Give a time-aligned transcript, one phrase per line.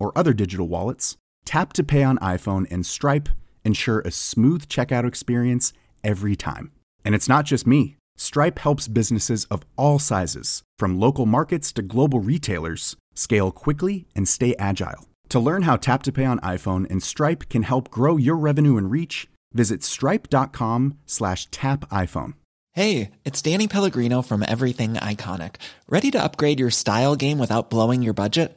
[0.00, 3.28] or other digital wallets, Tap to Pay on iPhone and Stripe
[3.64, 5.72] ensure a smooth checkout experience
[6.02, 6.72] every time.
[7.04, 7.96] And it's not just me.
[8.16, 14.28] Stripe helps businesses of all sizes, from local markets to global retailers, scale quickly and
[14.28, 15.08] stay agile.
[15.30, 18.76] To learn how Tap to Pay on iPhone and Stripe can help grow your revenue
[18.76, 22.34] and reach, visit stripe.com slash tap iPhone.
[22.72, 25.56] Hey, it's Danny Pellegrino from Everything Iconic.
[25.88, 28.56] Ready to upgrade your style game without blowing your budget?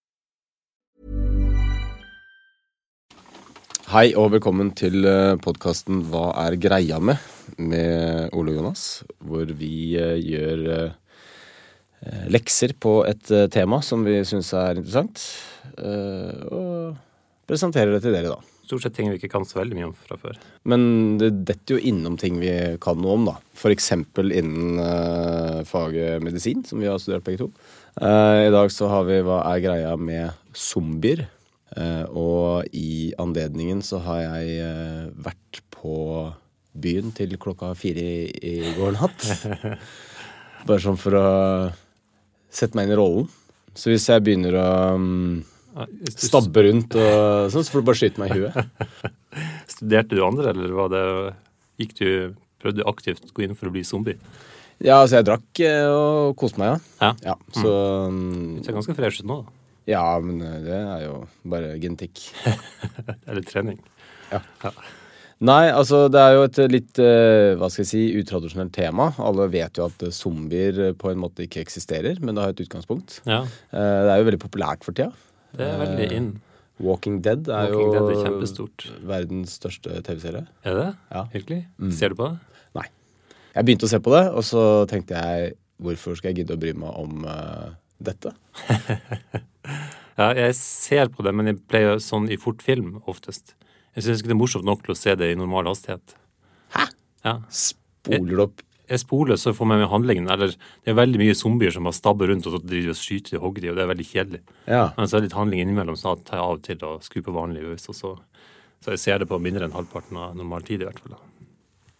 [3.91, 5.03] Hei og velkommen til
[5.43, 7.19] podkasten Hva er greia med?
[7.59, 8.83] med Ole og Jonas,
[9.19, 15.25] hvor vi eh, gjør eh, lekser på et eh, tema som vi syns er interessant,
[15.81, 16.95] og
[17.51, 18.39] presenterer det til dere, da.
[18.63, 20.39] Stort sett ting vi ikke kan så veldig mye om fra før.
[20.71, 22.53] Men det detter jo innom ting vi
[22.83, 23.35] kan noe om, da.
[23.59, 23.91] F.eks.
[23.91, 24.79] innen
[25.67, 27.51] faget medisin, som vi har studert begge to.
[27.99, 31.27] I dag så har vi Hva er greia med zombier?
[31.71, 35.95] Og i anledningen så har jeg vært på
[36.71, 39.27] byen til klokka fire i, går natt.
[40.67, 41.29] Bare sånn for å
[42.51, 43.29] sette meg inn i rollen.
[43.77, 44.67] Så hvis jeg begynner å
[44.99, 45.39] um,
[46.11, 48.89] stabbe rundt og sånn, så får du bare skyte meg i huet.
[49.73, 51.03] Studerte du andre, eller var det
[51.79, 52.09] gikk du,
[52.61, 54.19] prøvde aktivt å gå inn for å bli zombie?
[54.81, 57.13] Ja, altså jeg drakk eh, og koste meg, ja.
[57.13, 57.31] ja.
[57.31, 57.73] ja så
[58.11, 58.59] mm.
[58.59, 59.60] Du ser ganske fresh ut nå, da.
[59.91, 61.19] Ja, men eh, det er jo
[61.51, 62.23] bare genetikk.
[63.27, 63.79] eller trening.
[64.31, 64.41] Ja.
[64.63, 64.73] ja.
[65.41, 69.09] Nei, altså det er jo et litt uh, hva skal jeg si, utradisjonelt tema.
[69.25, 73.17] Alle vet jo at zombier på en måte ikke eksisterer, men det har et utgangspunkt.
[73.25, 73.41] Ja.
[73.73, 75.09] Det er jo veldig populært for tida.
[75.57, 76.31] Det er veldig in.
[76.81, 80.45] Walking Dead er Walking jo Dead er verdens største TV-serie.
[80.63, 80.87] Er det?
[81.11, 81.25] Ja.
[81.33, 81.59] Virkelig?
[81.77, 81.91] Mm.
[81.97, 82.63] Ser du på det?
[82.77, 82.87] Nei.
[83.55, 86.61] Jeg begynte å se på det, og så tenkte jeg hvorfor skal jeg gidde å
[86.61, 87.25] bry meg om
[88.05, 88.33] dette?
[90.19, 93.55] ja, jeg ser på det, men jeg pleier sånn i fortfilm oftest.
[93.95, 96.15] Jeg syns ikke det er morsomt nok til å se det i normal hastighet.
[96.75, 96.85] Hæ?
[97.27, 97.37] Ja.
[97.51, 98.61] Spoler du opp?
[98.61, 100.29] Jeg, jeg spoler, så får jeg med handlingen.
[100.31, 103.39] Eller det er veldig mye zombier som har stabber rundt og så driver og skyter
[103.39, 104.41] og hogger de, og det er veldig kjedelig.
[104.67, 104.85] Ja.
[104.97, 107.27] Men så er det litt handling innimellom, så tar jeg av og til og skrur
[107.27, 108.13] på vanlig øs, og så,
[108.83, 111.19] så jeg ser det på mindre enn halvparten av normal tid, i hvert fall.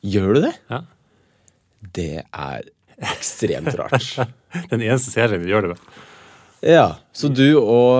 [0.01, 0.53] Gjør du det?
[0.71, 0.81] Ja.
[1.95, 2.67] Det er
[3.01, 4.07] ekstremt rart.
[4.71, 5.99] Den eneste serien vi gjør det med.
[6.71, 6.87] Ja.
[7.15, 7.97] Så du og,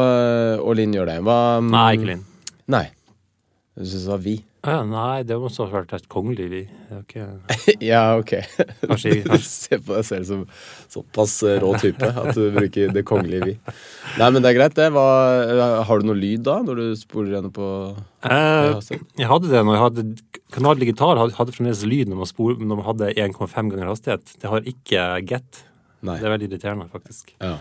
[0.61, 1.19] og Linn gjør det.
[1.25, 2.25] Hva Nei, ikke Linn.
[2.71, 2.85] Nei.
[3.73, 4.35] Du syns det var vi?
[4.61, 6.59] Ja, nei, det måtte ha vært et kongelig vi.
[6.93, 7.23] Okay.
[7.91, 8.35] ja, ok.
[8.83, 9.47] Kanskje, kanskje.
[9.61, 10.43] Se på deg selv som
[10.91, 11.33] såpass
[11.63, 13.55] rå type at du bruker det kongelige vi.
[14.21, 14.91] Nei, men det er greit, det.
[14.93, 15.07] Hva,
[15.89, 17.71] har du noe lyd da, når du spoler gjennom på
[18.29, 20.07] eh, Jeg hadde det når jeg hadde
[20.53, 24.37] Kanal Digital hadde, hadde fremdeles lyd når man, spol, når man hadde 1,5 ganger hastighet.
[24.43, 25.63] Det har ikke Get.
[26.05, 26.19] Nei.
[26.21, 27.33] Det er veldig irriterende, faktisk.
[27.41, 27.55] Ja.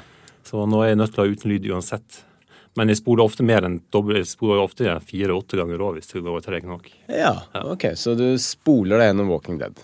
[0.45, 2.25] Så nå er jeg nødt til å ha uten lyd uansett.
[2.79, 6.23] Men jeg spoler ofte mer enn dobbelt, jeg spoler ofte fire-åtte ganger òg hvis det
[6.23, 6.91] går tregt nok.
[7.11, 9.81] Ja, ok, Så du spoler deg gjennom Walking Dead?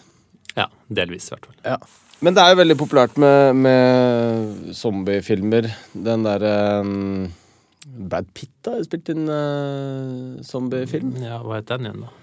[0.57, 1.57] Ja, delvis i hvert fall.
[1.67, 1.79] Ja.
[2.25, 5.69] Men det er jo veldig populært med, med zombiefilmer.
[5.93, 7.27] Den derre um,
[8.09, 11.13] Bad Pitt har spilt inn uh, zombiefilm.
[11.21, 12.15] Ja, hva het den igjen, da?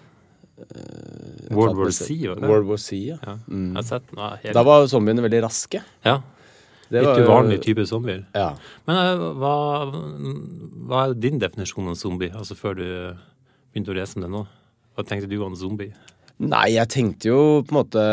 [0.63, 2.50] Uh, World War C, var det?
[2.50, 3.19] World War C, ja.
[3.21, 3.36] ja.
[3.45, 3.68] Mm.
[3.68, 4.24] Jeg har sett den.
[4.24, 4.56] Helt...
[4.57, 5.83] Da var zombiene veldig raske.
[6.07, 6.18] Ja,
[7.01, 8.24] Litt var, uvanlig type zombier.
[8.38, 8.51] Ja.
[8.90, 9.54] Men uh, hva,
[9.90, 12.86] hva, er din definisjon av zombie, altså før du
[13.74, 14.44] begynte å lese om det nå?
[14.94, 15.94] Hva tenkte du om zombie?
[16.44, 18.04] Nei, jeg tenkte jo på en måte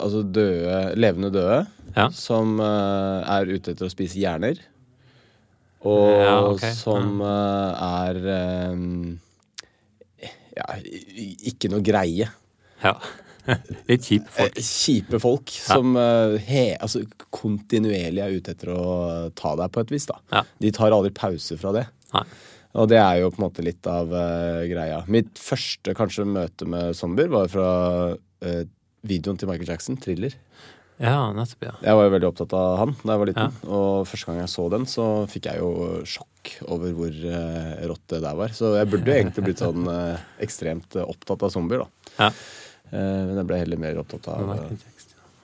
[0.00, 1.62] altså døde, levende døde
[1.94, 2.08] ja.
[2.14, 4.60] som uh, er ute etter å spise hjerner.
[5.88, 6.74] Og ja, okay.
[6.76, 7.72] som uh,
[8.04, 8.20] er
[8.74, 9.18] um,
[10.56, 10.66] ja,
[11.52, 12.28] ikke noe greie.
[12.82, 12.94] Ja.
[13.90, 14.60] Litt kjipe folk.
[14.66, 15.76] Kjipe folk ja.
[15.76, 17.02] som uh, he, altså,
[17.34, 18.84] kontinuerlig er ute etter å
[19.38, 20.08] ta deg på et vis.
[20.10, 20.20] da.
[20.32, 20.44] Ja.
[20.62, 21.86] De tar aldri pause fra det.
[22.14, 22.26] Nei.
[22.80, 25.00] Og det er jo på en måte litt av uh, greia.
[25.10, 27.70] Mitt første kanskje møte med zombier var fra
[28.14, 28.62] uh,
[29.06, 30.38] videoen til Michael Jackson, 'Thriller'.
[31.00, 31.72] Ja, nettopp, ja.
[31.80, 33.54] Jeg var jo veldig opptatt av han da jeg var liten.
[33.72, 35.70] Og første gang jeg så den, så fikk jeg jo
[36.04, 38.52] sjokk over hvor uh, rått det der var.
[38.56, 42.12] Så jeg burde jo egentlig blitt sånn eh, ekstremt eh, opptatt av zombier, da.
[42.26, 42.28] ja.
[42.90, 44.54] Eh, men jeg ble heller mer opptatt av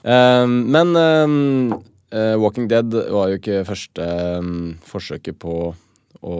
[0.06, 1.76] Eh, Men eh,
[2.14, 4.50] eh, Walking Dead var jo ikke første eh,
[4.86, 5.56] forsøket på
[6.26, 6.36] å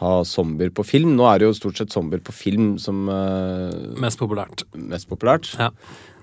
[0.00, 1.12] ha zombier på film.
[1.18, 3.04] Nå er det jo stort sett zombier på film som
[4.00, 4.64] Mest populært.
[4.74, 5.50] mest populært.
[5.60, 5.70] Ja.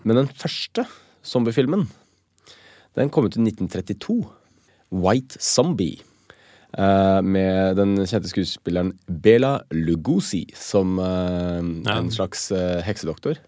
[0.03, 0.85] Men den første
[1.27, 1.87] zombiefilmen,
[2.97, 4.23] den kom ut i 1932.
[4.89, 5.99] White Zombie.
[6.77, 11.97] Eh, med den kjente skuespilleren Bela Lugosi som eh, Ja.
[11.97, 13.39] en slags eh, heksedoktor.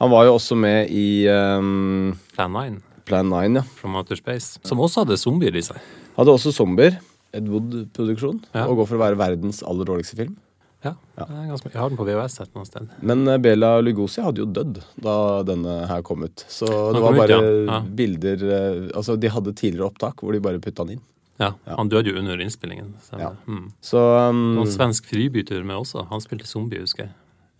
[0.00, 3.62] Han var jo også med i um, Plan 9 Plan 9, ja.
[3.76, 4.58] from Outer Space.
[4.64, 5.76] Som også hadde zombier i seg.
[6.16, 6.96] Hadde også zombier.
[7.32, 8.40] Ed Wood-produksjon.
[8.54, 8.66] Ja.
[8.68, 10.34] Og går for å være verdens aller dårligste film.
[10.82, 12.88] Ja, er ganske, Jeg har den på VHS et eller annet sted.
[13.06, 15.14] Men uh, Bela Lugosi hadde jo dødd da
[15.46, 16.42] denne her kom ut.
[16.50, 17.52] Så det var ut, bare ja.
[17.68, 17.78] Ja.
[18.00, 21.04] bilder uh, Altså, de hadde tidligere opptak hvor de bare putta den inn.
[21.42, 22.92] Ja, Han døde jo under innspillingen.
[23.02, 23.32] Så, Ja.
[23.46, 23.66] mm.
[23.82, 23.98] Så
[24.30, 26.06] um, Noen svensk fribyter med også.
[26.10, 27.12] Han spilte zombie, husker jeg.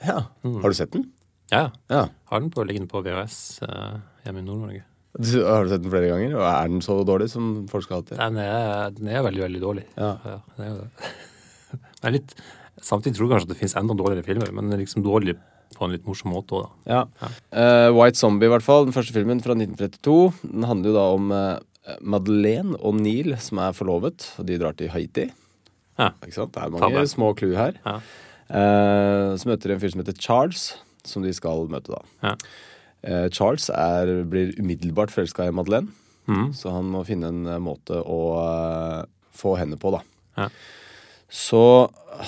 [0.06, 0.23] Ja.
[0.44, 1.11] Har du sett den?
[1.52, 2.06] Ja, Ja.
[2.31, 4.82] har den på liggende på VHS uh, hjemme i Nord-Norge.
[5.44, 6.34] Har du sett den flere ganger?
[6.38, 8.17] Og er den så dårlig som folk skal ha til?
[8.17, 9.84] Den er, den er veldig, veldig dårlig.
[9.99, 10.14] Ja.
[10.56, 10.90] det er jo det.
[12.02, 12.32] Det er litt,
[12.82, 15.37] samtidig tror jeg kanskje at det finnes enda dårligere filmer, men den er liksom dårlig
[15.76, 16.90] på en litt morsom måte òg, da.
[16.90, 17.29] Ja.
[17.55, 18.84] Uh, White Zombie, i hvert fall.
[18.88, 20.17] Den første filmen fra 1932.
[20.50, 21.61] Den handler jo da om eh,
[22.00, 25.29] Madeleine og Neil som er forlovet, og de drar til Haiti.
[25.99, 26.12] Ja.
[26.23, 26.55] Ikke sant?
[26.55, 27.11] Det er mange med.
[27.11, 27.79] små clou her.
[27.84, 27.96] Ja.
[28.52, 30.67] Eh, så møter de en fyr som heter Charles,
[31.08, 32.02] som de skal møte da.
[32.23, 32.37] Ja.
[33.02, 35.90] Eh, Charles er, blir umiddelbart forelska i Madeleine,
[36.31, 36.52] mm.
[36.55, 39.00] så han må finne en eh, måte å eh,
[39.37, 40.02] få henne på, da.
[40.38, 40.49] Ja.
[41.32, 41.64] Så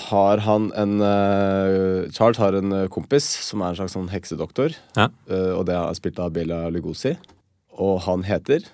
[0.09, 4.73] har han en eh, Charles har en eh, kompis som er en slags sånn heksedoktor.
[4.97, 5.11] Ja.
[5.53, 7.13] og det er spilt av Bela Lugosi.
[7.75, 8.65] Og han heter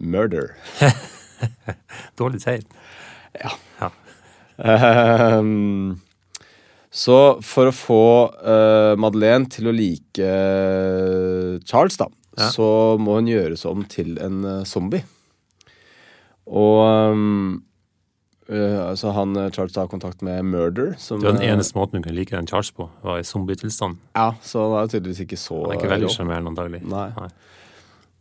[0.00, 0.54] Murder.
[2.20, 2.64] Dårlig tegn.
[3.38, 3.52] Ja.
[3.80, 3.90] Ja.
[5.38, 6.00] Um,
[6.90, 7.16] så
[7.46, 8.02] for å få
[8.42, 12.08] uh, Madeleine til å like eh, Charles, da,
[12.38, 12.48] Ja.
[12.50, 15.04] så må hun gjøres om til en eh, zombie.
[16.50, 16.80] Og
[17.12, 17.62] um,
[18.50, 20.94] uh, Så han eh, Charles tar kontakt med Murder.
[20.98, 24.00] Som, Det var den eneste måten hun kunne like en Charles på, var i zombietilstand.
[24.18, 26.82] Ja, så han er tydeligvis ikke så Han er ikke veldig sjarmerende antagelig.
[26.90, 27.30] Nei.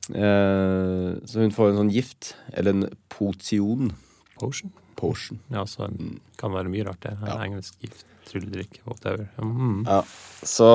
[0.09, 3.91] Eh, så hun får en sånn gift, eller en potion.
[4.39, 4.71] Potion?
[4.99, 5.41] Potion.
[5.53, 7.13] Ja, så det kan være mye rart, det.
[7.21, 7.37] Ja.
[7.45, 9.27] Engelsk gift, trylledrikk, whatever.
[9.37, 9.83] Mm.
[9.85, 10.01] Ja.
[10.47, 10.69] Så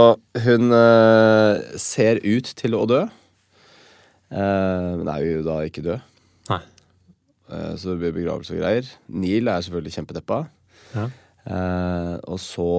[0.47, 3.03] hun eh, ser ut til å dø,
[4.31, 6.11] eh, men er jo da ikke død.
[6.53, 6.63] Nei.
[7.51, 8.95] Eh, så det blir begravelse og greier.
[9.09, 10.45] Neil er selvfølgelig kjempedeppa.
[10.95, 11.09] Ja.
[11.45, 12.71] Eh, og så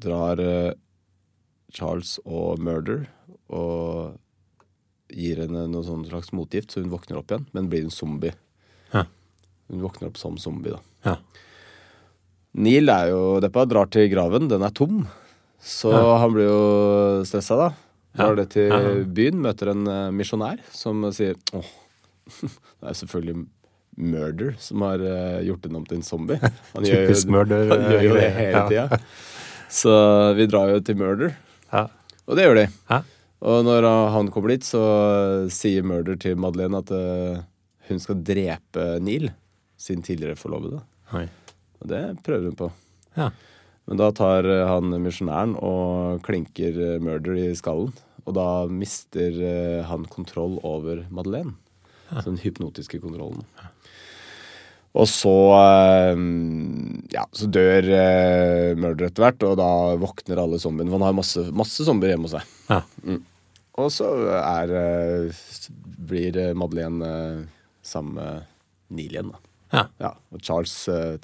[0.00, 0.72] drar eh,
[1.74, 3.04] Charles og Murder
[3.52, 4.14] og
[5.14, 8.34] gir henne noe sånn slags motgift, så hun våkner opp igjen, men blir en zombie.
[8.92, 9.04] Ja.
[9.70, 10.80] Hun våkner opp som zombie, da.
[11.06, 11.16] Ja.
[12.54, 14.48] Neil er jo deppa, drar til graven.
[14.50, 15.04] Den er tom.
[15.64, 16.60] Så han blir jo
[17.26, 17.70] stressa, da.
[18.14, 18.42] Drar Ja.
[18.42, 19.04] det til Ja, ja.
[19.04, 21.66] byen, møter en uh, misjonær som sier åh,
[22.44, 23.46] det er selvfølgelig
[23.96, 26.38] Murder som har eh, gjort henne om til en zombie.
[26.74, 28.62] Han gjør, Typisk murder, han gjør jo det eh, hele ja.
[28.88, 28.98] tida.
[29.70, 29.92] Så
[30.34, 31.36] vi drar jo til Murder,
[31.72, 31.84] Ja.
[32.26, 32.64] og det gjør de.
[33.44, 33.84] Og når
[34.14, 34.82] han kommer dit, så
[35.52, 37.42] sier Murder til Madeleine at uh,
[37.90, 39.28] hun skal drepe Neil,
[39.76, 40.80] sin tidligere forlovede.
[41.12, 41.26] Oi.
[41.82, 42.70] Og det prøver hun på.
[43.18, 43.28] Ja.
[43.84, 47.92] Men da tar uh, han misjonæren og klinker uh, Murder i skallen.
[48.24, 49.36] Og da mister
[49.84, 51.58] han kontroll over Madeleine.
[52.08, 53.42] Så Den hypnotiske kontrollen.
[54.96, 55.34] Og så
[57.12, 57.84] Ja, så dør
[58.80, 59.68] Murder etter hvert, og da
[60.00, 60.88] våkner alle zombiene.
[60.88, 62.56] For han har masse, masse zombier hjemme hos seg.
[62.70, 62.80] Ja.
[63.80, 65.44] Og så er uh,
[66.08, 67.40] blir uh, Madeleine uh,
[67.82, 68.50] sammen med
[68.94, 69.40] Neil igjen, da.
[69.74, 69.82] Ja.
[69.98, 70.72] Ja, og Charles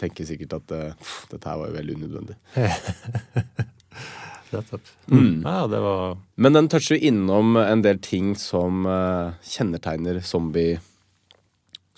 [0.01, 2.35] tenker sikkert at pff, dette her var jo veldig unødvendig.
[4.51, 4.89] Nettopp.
[5.07, 5.45] Mm.
[5.45, 8.89] Ja, det var Men den toucher jo innom en del ting som
[9.47, 10.81] kjennetegner zombie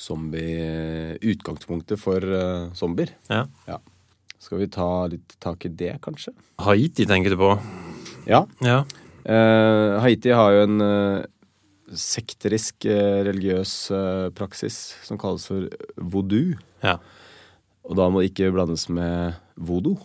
[0.03, 3.15] Zombie-utgangspunktet for uh, zombier.
[3.31, 3.47] Ja.
[3.67, 3.79] Ja.
[4.43, 6.33] Skal vi ta litt tak i det, kanskje?
[6.65, 7.53] Haiti tenker du på?
[8.27, 8.43] Ja.
[8.65, 8.83] Ja.
[9.25, 11.25] Eh, Haiti har jo en uh,
[11.95, 13.73] sekterisk uh, religiøs
[14.39, 16.57] praksis som kalles for voodoo.
[16.83, 16.99] ja.
[17.83, 19.97] Og da må det ikke blandes med voodoo.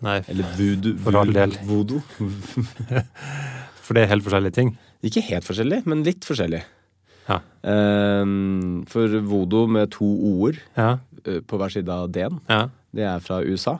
[0.00, 0.94] Nei, Eller voodoo.
[1.04, 1.52] For all del.
[1.68, 2.00] Voodoo.
[3.84, 4.70] for det er helt forskjellige ting.
[5.04, 6.62] Ikke helt forskjellig, men litt forskjellig.
[7.28, 7.36] Ja.
[8.94, 10.88] For voodoo med to o-er Ja.
[11.24, 12.68] på hver side av d-en, Ja.
[12.96, 13.76] det er fra USA.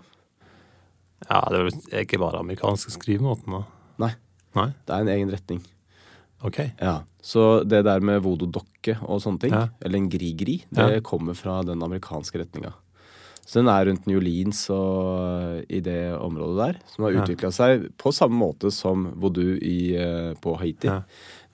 [1.30, 3.62] ja, det er ikke bare amerikanske skrivemåten, da.
[4.04, 4.12] Nei,
[4.54, 4.68] Nei?
[4.86, 5.60] det er en egen retning.
[6.44, 6.58] OK.
[6.80, 9.68] Ja, Så det der med voodoo-dokke og sånne ting, Ja.
[9.80, 11.00] eller en grigri, det Ja.
[11.00, 12.74] kommer fra den amerikanske retninga.
[13.46, 17.22] Så den er rundt New Orleans og i det området der, som har Ja.
[17.24, 20.86] utvikla seg på samme måte som voodoo i, eh, på Haiti.
[20.88, 21.02] Ja.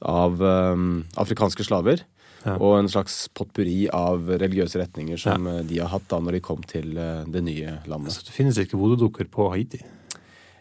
[0.02, 2.00] Av um, afrikanske slaver.
[2.45, 2.54] Ja.
[2.57, 6.40] Og en slags potpurri av religiøse retninger som eh, de har hatt da når de
[6.40, 8.12] kom til eh, det nye landet.
[8.12, 9.83] Så det finnes ikke voodoo-dukker på Haiti?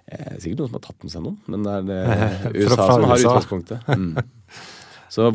[0.10, 1.84] Eh, sikkert noen som har tatt med seg noen, men det er
[2.54, 3.34] det USA fra som har USA.
[3.34, 3.90] utgangspunktet.
[3.94, 4.16] Mm.
[5.14, 5.26] Så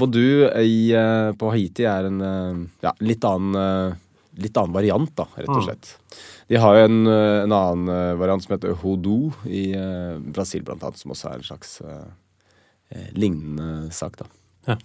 [0.62, 3.96] i, eh, på Haiti er en eh, ja, litt, annen, eh,
[4.42, 5.64] litt annen variant, da, rett og Mm.
[5.66, 5.96] slett.
[6.48, 10.62] De har jo en, eh, en annen eh, variant som heter hodo i eh, Brasil,
[10.66, 12.06] blant annet, som også er en slags eh,
[12.94, 14.26] eh, lignende sak, da.
[14.70, 14.76] Ja.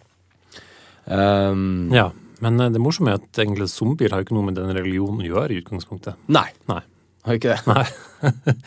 [1.05, 2.11] Um, Ja.
[2.41, 5.19] Men eh, det morsomme er at egentlig zombier har jo ikke noe med den religionen
[5.21, 6.15] å gjøre i utgangspunktet.
[6.31, 6.81] Nei, Nei.
[7.25, 7.61] har ikke det?
[7.67, 7.85] Nei.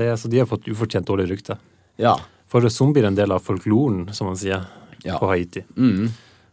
[0.00, 1.58] Det så de har fått ufortjent dårlig rykte.
[2.00, 2.14] Ja.
[2.50, 4.64] For zombier er en del av folkloren, som man sier,
[5.04, 5.18] Ja.
[5.18, 5.62] på Haiti.
[5.76, 6.08] Mm.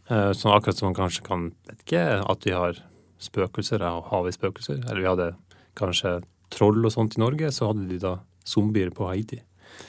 [0.10, 2.78] Eh, Sånn akkurat som man kanskje kan Vet ikke at vi har
[3.20, 3.80] spøkelser.
[3.84, 4.84] Har vi spøkelser?
[4.90, 5.36] Eller vi hadde
[5.76, 9.42] kanskje troll og sånt i Norge, så hadde de da zombier på Haiti.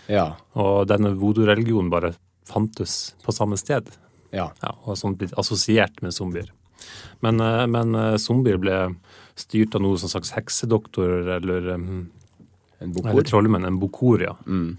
[0.08, 0.34] ja.
[0.56, 3.86] Og denne voodoo-religionen bare fantes på samme sted.
[4.32, 4.50] Ja.
[4.62, 6.50] Ja, og sånn blitt assosiert med zombier.
[7.22, 8.94] Men, eh, men eh, zombier ble
[9.36, 11.70] styrt av noe som slags heksedoktor eller,
[12.80, 13.10] En bokor?
[13.10, 14.36] eller trollmenn, en bokor, ja.
[14.46, 14.76] Mm.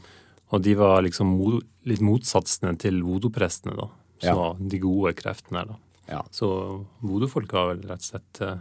[0.51, 3.87] Og de var liksom mo litt motsatsene til voodoo-prestene, da.
[4.19, 4.35] Som Ja.
[4.35, 5.75] var de gode kreftene da.
[6.09, 6.23] Ja.
[6.31, 8.57] Så vodofolk har vel rett og slett eh,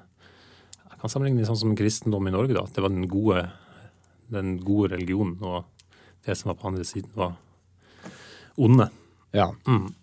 [0.91, 2.65] Jeg kan sammenligne det sånn som kristendom i Norge, da.
[2.67, 3.51] Det var den gode,
[4.31, 5.65] den gode religionen, og
[6.27, 7.37] det som var på andre siden, var
[8.59, 8.91] onde.
[9.33, 9.53] Ja.
[9.67, 9.95] Mm.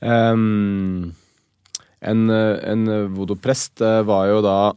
[0.00, 1.14] Um,
[2.00, 4.72] en en voodoo-prest eh, var jo da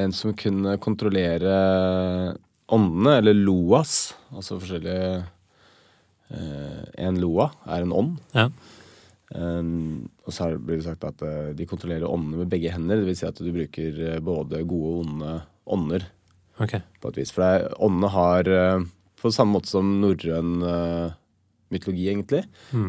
[0.00, 2.36] en som kunne kontrollere
[2.72, 4.12] åndene, eller loas.
[4.34, 5.24] Altså forskjellige
[6.30, 8.18] eh, En loa er en ånd.
[8.36, 8.48] Ja.
[9.30, 12.98] Um, og så blir det sagt at uh, de kontrollerer åndene med begge hender.
[12.98, 15.34] Det vil si at du bruker uh, både gode og onde
[15.70, 16.06] ånder
[16.60, 16.74] OK.
[16.98, 17.30] på et vis.
[17.30, 18.88] For det åndene har, uh,
[19.22, 20.56] på samme måte som norrøn
[21.70, 22.42] mytologi, egentlig
[22.74, 22.88] Mm.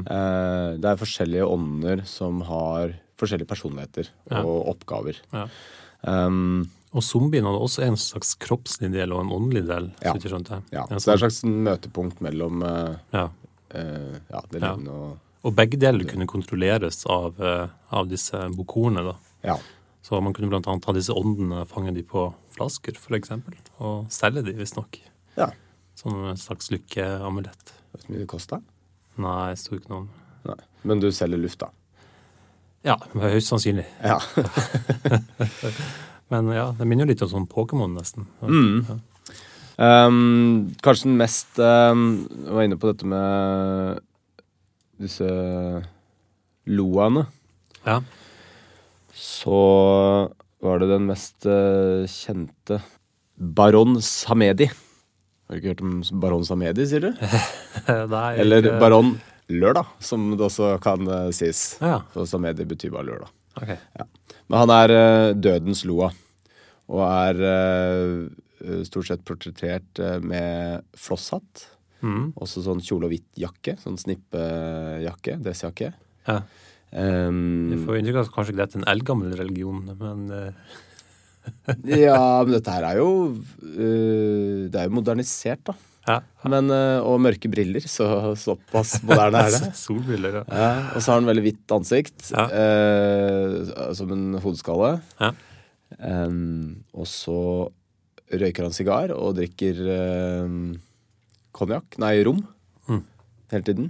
[0.82, 4.42] Det er forskjellige ånder som har forskjellige personligheter Ja.
[4.42, 5.20] og oppgaver.
[5.34, 5.44] Ja.
[6.08, 9.91] Um, Og zombien hadde også en slags kroppslig del og en åndelig del.
[10.03, 10.12] Ja.
[10.12, 10.84] så jeg ja.
[10.89, 11.20] Så det er et sånn.
[11.22, 13.29] slags møtepunkt mellom uh, Ja.
[13.72, 19.05] Uh, ja, det levende og Og begge deler kunne kontrolleres av, uh, av disse bokorene.
[19.08, 19.15] da.
[19.43, 19.55] Ja.
[20.03, 23.31] Så man kunne annet ta disse åndene, fange de på flasker f.eks.,
[23.79, 25.00] og selge de visstnok.
[25.38, 25.51] ja.
[25.96, 27.74] Som en slags lykkeamulett.
[27.91, 28.62] Vet du hvor mye det kosta?
[29.22, 31.67] Nei, jeg sto ikke noe om Men du selger luft, da?
[32.88, 33.86] Ja, høyst sannsynlig.
[34.02, 34.18] Ja.
[36.32, 38.26] Men ja, det minner jo litt om sånn Pokémon, nesten.
[38.42, 38.86] Mm.
[38.88, 38.98] Ja.
[39.82, 44.02] Um, kanskje den mest um, Jeg var inne på dette med
[45.02, 45.30] disse
[46.70, 47.26] loaene.
[47.88, 48.00] Ja.
[49.18, 49.62] Så
[50.62, 52.82] var det den mest uh, kjente
[53.36, 54.70] Baron Samedi.
[54.70, 57.26] Har du ikke hørt om Baron Samedi, sier du?
[58.14, 59.16] Nei, Eller Baron
[59.51, 61.77] Lørdag, som det også kan eh, sies.
[61.81, 63.31] Ja, For Samedi betyr bare lørdag.
[63.60, 63.74] ok.
[64.51, 66.10] Men han er uh, dødens loa,
[66.91, 71.67] og er uh, stort sett portrettert uh, med flosshatt.
[72.03, 72.34] Mm.
[72.36, 73.77] Også sånn kjole og hvitt jakke.
[73.79, 75.38] Sånn snippejakke.
[75.46, 75.93] Dressjakke.
[76.27, 76.41] Ja.
[76.91, 80.25] Um, Jeg får inntrykk av at kanskje ikke dette er en eldgammel religion, men
[82.03, 83.08] ja, men dette her er jo
[83.62, 85.77] Det er jo modernisert, da.
[86.08, 86.17] Ja.
[86.50, 88.08] Men, eh, og mørke briller, så
[88.39, 89.72] såpass moderne er det.
[89.84, 90.43] Solbriller, ja.
[90.50, 92.48] Ja, og så har han veldig hvitt ansikt, Ja.
[92.50, 94.96] eh, som en hodeskalle.
[95.22, 95.31] Ja.
[96.00, 97.38] Um, og så
[98.31, 99.81] røyker han sigar og drikker
[100.48, 100.62] um,
[101.53, 102.46] konjakk, nei, rom,
[102.89, 103.03] Mm.
[103.51, 103.89] hele tiden.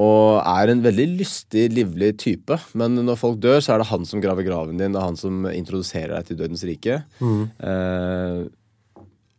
[0.00, 2.56] Og er en veldig lystig, livlig type.
[2.78, 4.92] Men når folk dør, så er det han som graver graven din.
[4.94, 6.96] Det er han som introduserer deg til dødens rike.
[7.20, 7.42] Mm.
[7.60, 8.48] Eh,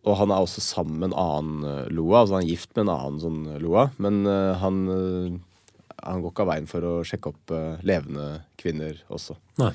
[0.01, 2.23] og han er også sammen med en annen eh, Loa.
[2.23, 3.89] Altså han er gift med en annen sånn Loa.
[4.01, 8.29] Men uh, han, uh, han går ikke av veien for å sjekke opp uh, levende
[8.61, 9.37] kvinner også.
[9.61, 9.73] Nei.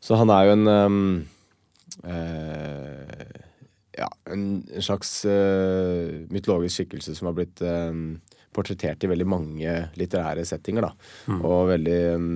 [0.00, 1.02] Så han er jo en um,
[2.06, 3.36] eh,
[3.98, 7.58] Ja, en, en slags eh, mytologisk skikkelse som har blitt
[8.54, 11.10] portrettert i veldig mange litterære settinger, da.
[11.26, 11.40] Mm.
[11.42, 12.28] Og veldig um,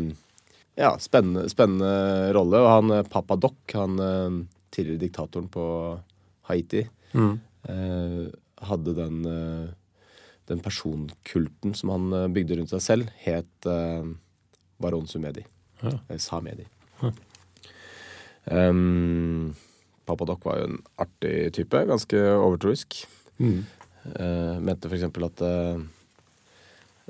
[0.78, 2.60] ja, spennende, spennende rolle.
[2.62, 4.40] Og han eh, Papa Doc, han eh,
[4.72, 5.64] tidligere diktatoren på
[6.50, 7.40] Haiti, Mm.
[7.68, 8.26] eh,
[8.68, 9.72] hadde den, eh,
[10.48, 13.68] den personkulten som han eh, bygde rundt seg selv, het
[14.82, 15.44] Baron Sumedi.
[15.82, 15.98] Ja.
[16.18, 16.66] Samedi.
[18.50, 19.54] Um,
[20.06, 21.78] Papa Doc var jo en artig type.
[21.86, 23.04] Ganske overtroisk.
[23.38, 25.78] Eh, mente for eksempel at uh,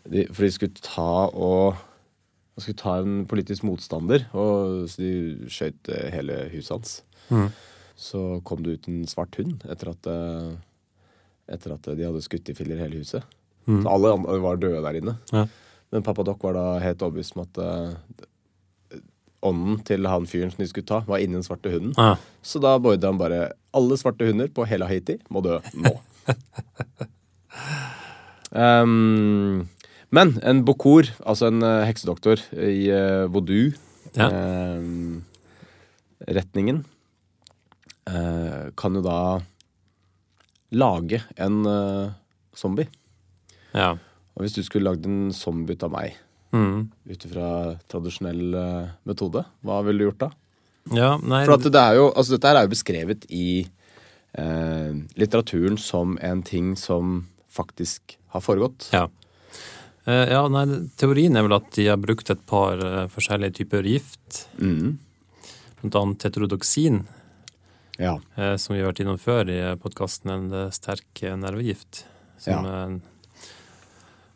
[0.05, 1.81] de, For de skulle ta og
[2.53, 6.91] de skulle ta en politisk motstander, og så de skjøt hele huset hans.
[7.33, 7.47] Mm.
[7.99, 10.53] Så kom det ut en svart hund etter at, eh,
[11.55, 13.25] etter at de hadde skutt i filler hele huset.
[13.67, 13.83] Mm.
[13.83, 15.17] Så alle andre var døde der inne.
[15.33, 15.47] Ja.
[15.93, 17.93] Men pappa Doc var da helt overbevist om at uh,
[19.45, 21.93] ånden til han fyren som de skulle ta, var inni den svarte hunden.
[21.99, 22.17] Ja.
[22.43, 23.43] Så da beordret han bare
[23.77, 25.93] alle svarte hunder på hele Haiti må dø nå.
[28.57, 29.69] um,
[30.17, 33.73] men en bokor, altså en uh, heksedoktor i uh, voodoo
[34.13, 34.29] Ja.
[38.07, 39.19] Eh, kan jo da
[40.73, 42.11] lage en eh,
[42.57, 42.89] zombie.
[43.75, 43.95] ja.
[44.33, 46.15] Og hvis du skulle lagd en zombie ut av meg,
[46.53, 46.91] Mm.
[47.09, 50.31] ut ifra tradisjonell eh, metode, hva ville du gjort da?
[50.93, 51.17] ja.
[51.19, 53.67] Nei For det er jo, altså dette er jo beskrevet i
[54.37, 58.89] eh, litteraturen som en ting som faktisk har foregått.
[58.93, 59.07] Ja.
[60.07, 60.65] Eh, ja, nei,
[60.97, 64.47] teorien er vel at de har brukt et par eh, forskjellige typer gift.
[64.59, 64.97] Mm.
[65.83, 67.05] Blant annet heterodoksin,
[67.99, 68.21] Ja.
[68.37, 72.05] eh, som vi har vært innom før i podkasten, en eh, sterk eh, nervegift.
[72.43, 72.87] Som ja.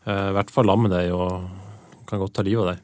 [0.06, 1.48] i hvert fall lammer deg og
[2.06, 2.82] kan godt ta livet av deg.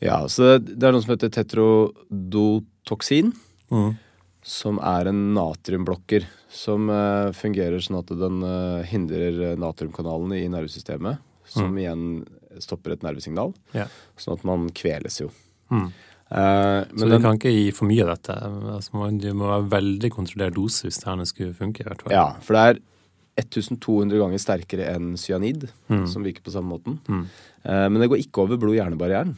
[0.00, 3.32] ja, så det er noe som heter tetrodotoksin,
[3.70, 3.96] Mm.
[4.42, 6.88] som er en natriumblokker som
[7.34, 8.40] fungerer sånn at den
[8.88, 12.24] hindrer natriumkanalene i nervesystemet, som igjen
[12.60, 13.86] stopper et nervesignal, Ja.
[14.16, 15.30] sånn at man kveles jo.
[15.70, 15.92] Mm.
[16.30, 18.34] Eh, Så du den, kan ikke gi for mye av dette.
[18.74, 21.80] Altså, man- det må være veldig kontrollert dose hvis det her skulle funke.
[21.80, 22.12] i hvert fall.
[22.12, 22.80] ja, for det er
[23.36, 26.06] 1200 ganger sterkere enn cyanid, Mm.
[26.08, 26.98] som virker på samme måten.
[27.08, 27.26] Mm.
[27.66, 29.34] Uh, Men det går ikke over blod-hjernebarrieren.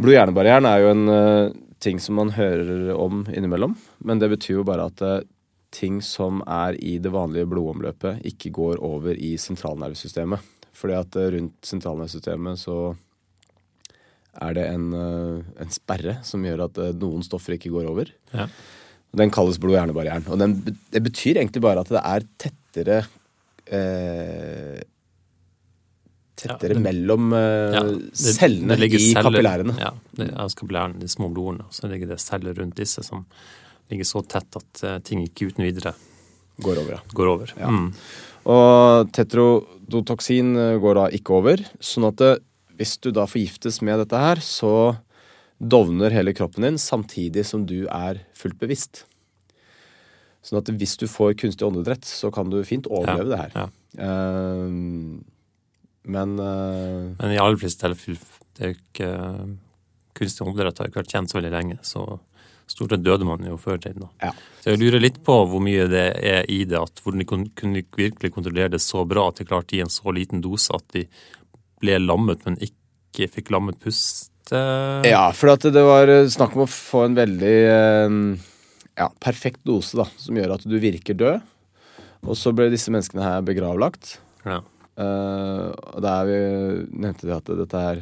[0.00, 4.64] Blod-hjernebarrieren er jo en uh, ting som man hører om innimellom, men det betyr jo
[4.64, 5.24] bare at
[5.72, 10.40] ting som er i det vanlige blodomløpet, ikke går over i sentralnervesystemet.
[10.76, 12.96] Fordi at rundt sentralnervesystemet så
[14.42, 18.10] er det en, eh, en sperre som gjør at eh, noen stoffer ikke går over.
[18.34, 18.46] Ja.
[19.16, 20.26] Den kalles blod-hjernebarrieren.
[20.28, 20.58] Og den,
[20.92, 22.98] det betyr egentlig bare at det er tettere
[23.66, 24.82] eh,
[26.36, 29.78] Tettere Ja, det- mellom eh, Ja, det- cellene det i celler- kapillærene.
[29.80, 31.64] Ja, det er kapillærene, de små blodårene.
[31.72, 33.24] Så ligger det celler rundt disse som
[33.90, 35.94] ligger så tett at eh, ting ikke uten videre
[36.60, 37.00] Går over, ja.
[37.12, 37.46] går over.
[37.56, 37.92] Mm.
[38.46, 41.56] Og tetrodotoksin går da ikke over.
[41.80, 42.30] Sånn at det,
[42.76, 44.96] hvis du da forgiftes med dette her, så
[45.56, 49.04] dovner hele kroppen din samtidig som du er fullt bevisst.
[50.44, 53.56] Sånn at hvis du får kunstig åndedrett, så kan du fint overleve det her.
[53.56, 53.66] Ja.
[53.96, 55.16] Uh,
[56.06, 59.48] men uh, Men i alle fleste tilfeller det er ikke eh,
[60.16, 62.04] Kunstig åndedrett har ikke vært kjent så veldig lenge, så
[62.70, 64.06] stort sett døde man jo før i tiden.
[64.22, 64.30] ja.
[64.62, 67.82] Så jeg lurer litt på hvor mye det er i det, at hvordan de kunne
[67.98, 71.04] virkelig kontrollere det så bra at de klarte i en så liten dose at de
[71.82, 74.30] ble lammet, men ikke fikk lammet pust.
[74.52, 78.16] eh, Ja, for det var eh, snakk om å få en veldig eh,
[78.96, 81.44] ja, perfekt dose, da, som gjør at du virker død.
[82.26, 84.16] Og så ble disse menneskene her begravlagt.
[84.46, 84.62] Ja.
[84.96, 86.36] Uh, og der er vi,
[86.96, 87.98] nevnte vi at dette her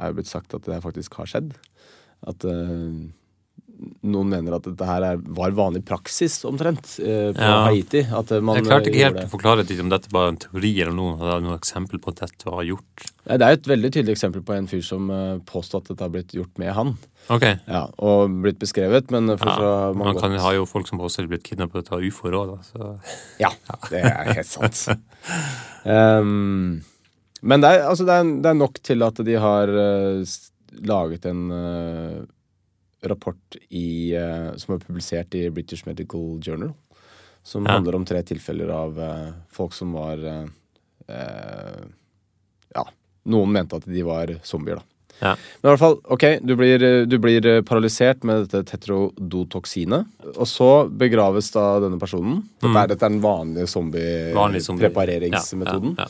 [0.00, 1.50] er jo blitt sagt at det faktisk har skjedd.
[2.26, 2.94] At eh,
[4.02, 7.64] noen mener at dette her er, var vanlig praksis, omtrent, eh, på Ja.
[7.68, 8.02] Haiti.
[8.02, 11.16] Eh, Jeg klarte eh, ikke helt å forklare om dette er en teori, eller noe,
[11.18, 13.06] hadde noe eksempel på at dette var gjort.
[13.26, 16.02] Nei, Det er et veldig tydelig eksempel på en fyr som uh, påstår at dette
[16.06, 16.94] har blitt gjort med han.
[17.30, 17.44] Ok.
[17.68, 21.44] Ja, Og blitt beskrevet, men Ja, man kan godt- ha jo folk som påstår blitt
[21.44, 22.62] kidnappet av ufoer òg, da.
[22.62, 22.98] Så.
[23.38, 23.50] Ja,
[23.90, 24.88] det er helt sant.
[25.84, 26.82] um,
[27.42, 30.24] men det er, altså det, er, det er nok til at de har uh,
[30.88, 32.20] laget en eh,
[33.08, 36.74] rapport i, eh, som er publisert i British Medical Journal.
[37.42, 37.72] Som Ja.
[37.72, 41.82] handler om tre tilfeller av eh, folk som var eh,
[42.74, 42.84] Ja,
[43.28, 44.82] noen mente at de var zombier, da.
[45.22, 45.36] Ja.
[45.62, 50.06] Men i hvert fall, ok, du blir, du blir paralysert med dette tetrodotoksinet.
[50.34, 52.40] Og så begraves da denne personen.
[52.62, 54.34] Dette er, dette er den vanlige Mm.
[54.34, 54.88] Vanlig zombie.
[54.88, 55.94] zombie-prepareringsmetoden.
[55.98, 56.08] Ja, ja,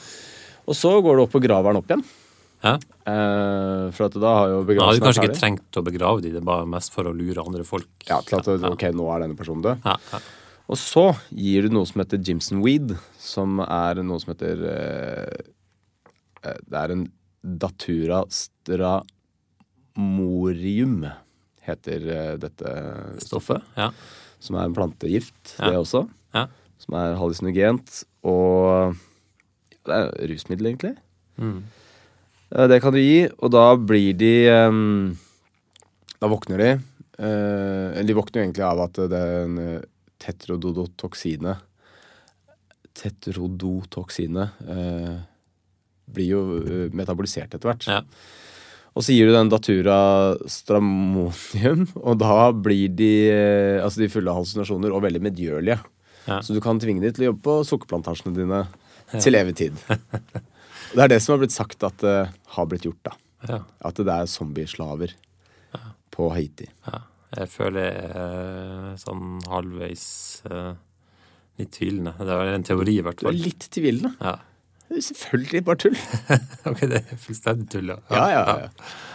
[0.68, 2.04] Og så går du opp og graver den opp igjen.
[2.62, 2.76] Ja.
[3.02, 6.30] Eh, for at da har jo Man hadde begravelsen kanskje ikke trengt å begrave de,
[6.34, 7.90] det er bare mest for å lure andre folk.
[8.06, 9.82] Ja, til at ja, ok, nå er denne personen død.
[9.88, 10.22] ja, ja.
[10.70, 15.38] Og så gir du noe som heter Jimson Weed, som er noe som heter eh,
[16.46, 17.04] eh, Det er en
[17.42, 19.92] Datura stramorium,
[21.66, 22.68] heter eh, dette
[23.24, 23.60] stoffet.
[23.76, 23.88] Ja.
[24.42, 26.06] Som er en plantegift, det også.
[26.34, 26.44] Ja.
[26.82, 27.88] Som er hallusinogent
[28.26, 28.96] og
[29.82, 30.94] Det er rusmiddel, egentlig.
[31.42, 31.60] Mm.
[32.52, 34.32] Eh, Det kan du gi, og da blir de
[34.68, 35.16] um,
[36.20, 36.70] Da våkner de.
[37.18, 39.58] Eh, eller de våkner jo egentlig av at det er en
[40.22, 41.56] tetrododotoksine
[42.92, 45.16] Tetrodotoksinet eh,
[46.12, 47.86] blir jo eh, metabolisert etter hvert.
[47.88, 48.02] Ja.
[48.92, 49.96] Og så gir du den Datura
[50.52, 55.78] stramonium, og da blir de eh, Altså de fulle av hallusinasjoner og veldig medgjørlige.
[56.28, 56.42] Ja.
[56.44, 58.64] Så du kan tvinge dem til å jobbe på sukkerplantasjene dine
[59.24, 59.80] til evig tid.
[60.92, 62.16] Det er det som har blitt sagt at det
[62.56, 63.12] har blitt gjort, da.
[63.48, 63.58] Ja.
[63.88, 65.14] At det er zombieslaver
[66.12, 66.68] på Haiti.
[66.90, 67.00] ja.
[67.32, 70.02] Jeg føler jeg er sånn halvveis
[70.52, 70.74] uh,
[71.56, 72.12] litt tvilende.
[72.20, 73.38] Det er en teori, i hvert Du er fall.
[73.40, 74.10] litt tvilende.
[74.20, 74.34] Ja.
[74.92, 75.96] Selvfølgelig bare tull.
[76.68, 78.68] Ok, det er fullstendig tull, Ja, ja, ja.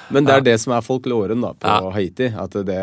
[0.09, 0.45] Men det er Ja.
[0.49, 1.91] det som er folkloren da, på Ja.
[1.93, 2.31] Haiti.
[2.33, 2.79] At det,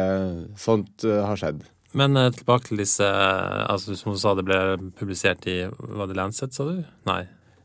[0.62, 1.64] sånt uh, har skjedd.
[1.98, 4.56] Men eh, tilbake til disse altså Som du sa, det ble
[4.98, 6.84] publisert i Var det Lancet, sa du?
[7.10, 7.24] Nei.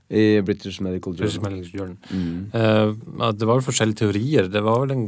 [0.10, 1.52] I British Medical British Journal.
[1.60, 1.98] Medical Journal.
[2.10, 2.52] Mm.
[2.54, 4.48] Uh, det var jo forskjellige teorier.
[4.50, 5.06] Det var vel en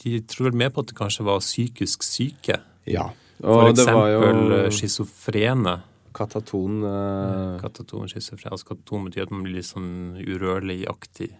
[0.00, 2.56] De tror vel med på at det kanskje var psykisk syke.
[2.88, 3.10] Ja.
[3.42, 5.74] Og For eksempel jo eh, schizofrene.
[6.14, 7.60] kataton uh...
[7.60, 8.52] Kataton, schizofren.
[8.52, 11.30] Altså kataton betyr at man blir litt sånn urørlig-aktig.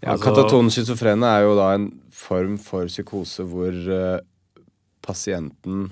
[0.00, 4.18] Ja, Altså- Kataton schizofrene er jo da en form for psykose hvor uh,
[5.04, 5.90] pasienten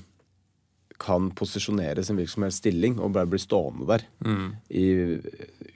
[0.98, 4.56] kan posisjonere sin hvilken som helst stilling og bare bli stående der Mm.
[4.70, 4.86] i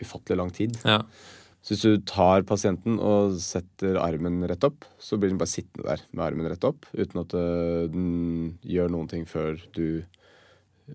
[0.02, 0.78] ufattelig lang tid.
[0.84, 1.02] Ja.
[1.62, 5.86] Så hvis du tar pasienten og setter armen rett opp, så blir den bare sittende
[5.86, 10.02] der med armen rett opp uten at eh, den gjør noen ting før du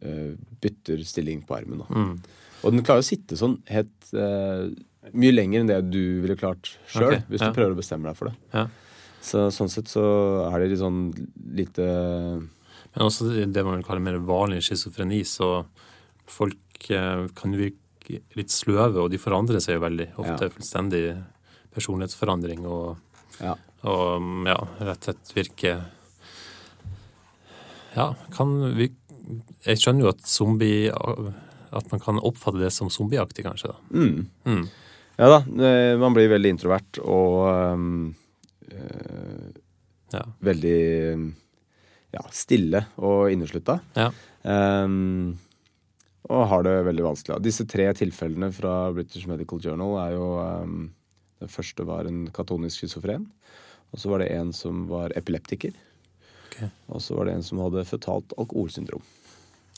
[0.03, 1.85] uh, bytter stilling på armen.
[1.87, 2.17] Mm.
[2.65, 4.67] Og den klarer å sitte sånn helt uh,
[5.15, 7.47] mye lenger enn det du ville klart sjøl, okay, hvis ja.
[7.47, 8.35] du prøver å bestemme deg for det.
[8.51, 8.67] Ja.
[9.23, 10.03] Så sånn sett så
[10.49, 11.01] er det litt sånn
[11.57, 11.87] lite
[12.97, 15.65] Men også det man vil kalle mer vanlig schizofreni, så
[16.27, 20.07] folk eh, kan virke litt sløve, og de forandrer seg jo veldig.
[20.17, 20.53] Ofte Ja.
[20.55, 21.03] fullstendig
[21.75, 22.97] personlighetsforandring og,
[23.39, 23.53] Ja.
[23.83, 25.75] og ja, rett og slett virke
[27.95, 28.89] Ja, kan vi
[29.65, 33.73] Jeg skjønner jo at zombie At man kan oppfatte det som zombieaktig, kanskje.
[33.73, 33.77] da.
[33.91, 34.27] mm.
[34.45, 34.67] Mm.
[35.19, 35.39] Ja da,
[35.97, 38.13] man blir veldig introvert og
[38.71, 39.51] eh,
[40.13, 40.23] Ja.
[40.41, 41.35] veldig
[42.15, 43.79] ja, stille og inneslutta.
[43.97, 44.11] ja.
[44.47, 45.37] Um,
[46.27, 47.39] og har det veldig vanskelig.
[47.43, 50.77] Disse tre tilfellene fra British Medical Journal er jo um,
[51.39, 53.27] Den første var en katonisk schizofren.
[53.93, 55.75] Og så var det en som var epileptiker.
[56.49, 56.69] Okay.
[56.89, 59.03] Og så var det en som hadde føtalt alkoholsyndrom.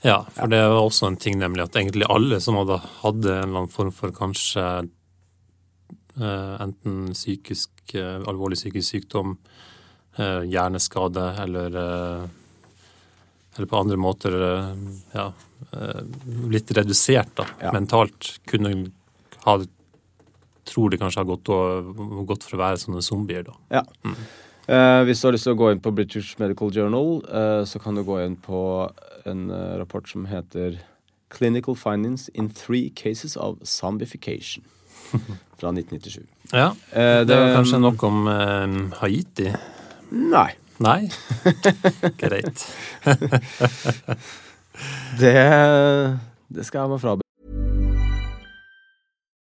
[0.05, 3.49] Ja, for det var også en ting, nemlig at egentlig alle som hadde, hadde en
[3.49, 4.63] eller annen form for kanskje
[6.15, 9.35] eh, enten psykisk, eh, alvorlig psykisk sykdom,
[10.49, 12.27] hjerneskade eller eh,
[13.57, 14.75] eller på andre måter eh,
[15.15, 15.25] ja,
[15.73, 16.01] eh,
[16.53, 17.71] litt redusert da, Ja.
[17.75, 18.91] mentalt, kunne
[19.45, 19.59] ha
[20.69, 23.53] Tror de kanskje har gått, og, gått for å være sånne zombier, da.
[23.73, 23.81] Ja.
[24.69, 27.81] Eh, hvis du har lyst til å gå inn på British Medical Journal, eh, så
[27.81, 28.59] kan du gå inn på
[29.25, 30.77] en eh, rapport som heter
[31.33, 34.61] Clinical Findings in Three Cases of Zombification
[35.57, 36.21] fra 1997.
[36.53, 39.49] Ja, Eh, Det var kanskje nok om eh, Haiti.
[40.11, 40.51] Nei.
[40.79, 41.09] Nei?
[42.17, 42.65] Greit.
[45.19, 45.33] Det,
[46.47, 47.28] det skal jeg meg frabe.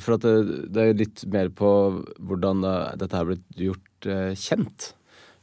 [0.00, 1.68] For at det, det er litt mer på
[2.22, 2.64] hvordan
[3.00, 4.92] dette er blitt gjort eh, kjent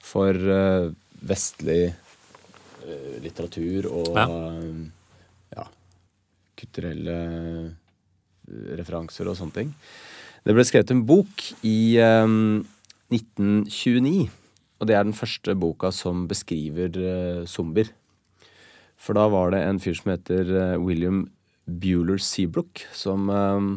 [0.03, 0.89] for eh,
[1.29, 4.27] vestlig eh, litteratur og Ja.
[5.57, 5.65] ja,
[6.59, 7.17] kulturelle
[8.79, 9.73] referanser og sånne ting.
[10.45, 12.25] Det ble skrevet en bok i eh,
[13.13, 14.29] 1929,
[14.79, 17.91] og det er den første boka som beskriver eh, zombier.
[18.99, 21.25] For da var det en fyr som heter eh, William
[21.69, 23.67] Bueller Seabrook, som eh,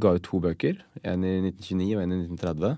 [0.00, 0.80] ga ut to bøker.
[1.06, 2.76] En i 1929 og en i 1930.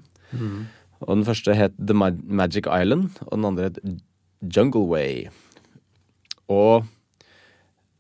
[1.07, 3.83] Og den første het The Ma Magic Island, og den andre het
[4.43, 5.29] Jungle Way.
[6.51, 6.87] Og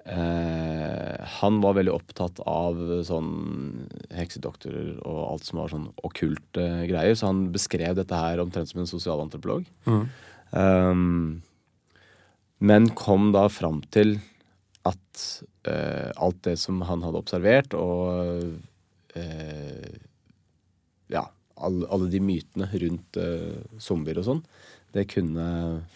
[0.05, 3.31] eh, han var veldig opptatt av sånn
[4.15, 8.83] heksedoktorer og alt som var sånn okkulte greier, så han beskrev dette her omtrent som
[8.83, 9.69] en sosialantropolog.
[10.51, 11.43] Um,
[12.59, 14.17] men kom da fram til
[14.89, 15.23] at
[15.69, 18.57] eh, alt det som han hadde observert, og
[21.09, 21.25] ja,
[21.59, 24.43] alle, de mytene rundt eh, zombier og sånn,
[24.97, 25.47] det kunne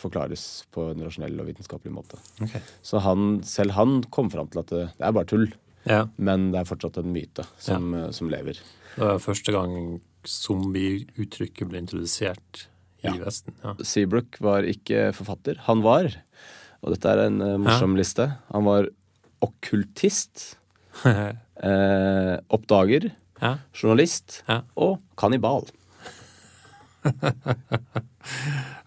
[0.01, 2.18] forklares på en rasjonell og vitenskapelig måte.
[2.44, 2.61] Okay.
[2.85, 5.46] Så han, selv han kom fram til at det, det er bare tull,
[5.88, 6.05] Ja.
[6.16, 8.11] men det er fortsatt en myte som, ja.
[8.14, 8.61] som lever.
[8.96, 12.66] Det var første gang zombieuttrykket ble introdusert
[13.03, 13.16] i Ja.
[13.18, 13.57] Vesten.
[13.64, 13.72] Ja.
[13.83, 15.57] Seabrook var ikke forfatter.
[15.66, 16.12] Han var,
[16.83, 18.87] og dette er en eh, morsom liste, han var
[19.42, 20.53] okkultist,
[21.62, 23.11] eh, oppdager,
[23.42, 23.55] ja.
[23.75, 24.61] journalist Ja.
[24.77, 25.64] og kannibal.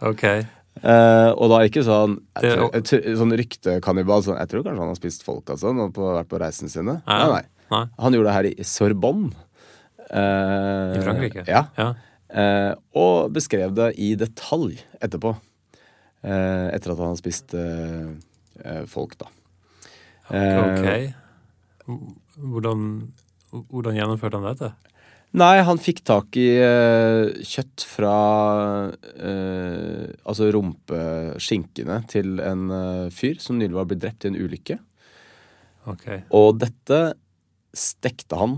[0.06, 0.24] OK.
[0.26, 4.24] Eh, og da ikke sånn jeg tror, jeg, tror- Sånn ryktekannibal.
[4.26, 6.98] Sånn, jeg tror kanskje han har spist folk sånn, og på, vært på reisene sine.
[7.08, 7.44] Nei, nei.
[7.72, 7.84] Nei.
[8.00, 9.32] Han gjorde det her i Sorbonne.
[10.06, 11.46] Eh, I Frankrike?
[11.50, 11.66] Ja.
[11.80, 11.90] Ja.
[12.36, 15.32] Eh, og beskrev det i detalj etterpå.
[16.26, 18.12] Eh, etter at han hadde spist eh,
[18.66, 19.32] eh, folk, da.
[20.30, 21.14] OK.
[22.36, 22.90] Hvordan,
[23.52, 24.74] hvordan gjennomførte han dette?
[25.36, 28.12] Nei, han fikk tak i eh, kjøtt fra
[29.20, 34.78] eh, Altså rumpeskinkene til en eh, fyr som nylig var blitt drept i en ulykke.
[35.92, 36.24] Okay.
[36.36, 37.02] Og dette
[37.76, 38.56] stekte han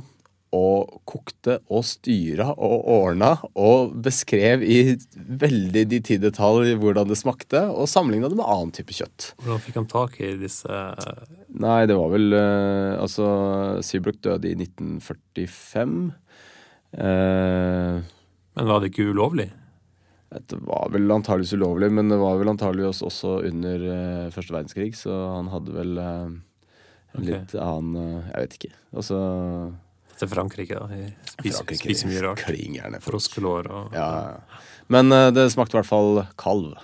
[0.58, 4.80] og kokte og styra og ordna og beskrev i
[5.16, 9.32] veldig de ti detaljer hvordan det smakte, og sammenligna det med annen type kjøtt.
[9.44, 10.82] Hvordan fikk han tak i disse
[11.58, 13.28] Nei, det var vel eh, Altså,
[13.86, 15.96] Seabrook døde i 1945.
[16.98, 18.04] Eh,
[18.58, 19.50] Men var det ikke ulovlig?
[20.30, 24.92] det var vel antageligvis ulovlig, men det var vel antageligvis også under eh, første verdenskrig,
[25.00, 27.30] så han hadde vel eh, en okay.
[27.32, 28.74] litt annen eh, Jeg vet ikke.
[28.92, 29.20] Altså
[30.18, 30.88] Til Frankrike, da.
[31.36, 32.42] Spiser, Frankrike, spiser mye rart.
[32.48, 33.02] Klingerne.
[33.04, 34.64] Froskelår og Ja, ja.
[34.94, 36.78] Men uh, det smakte i hvert fall kalv.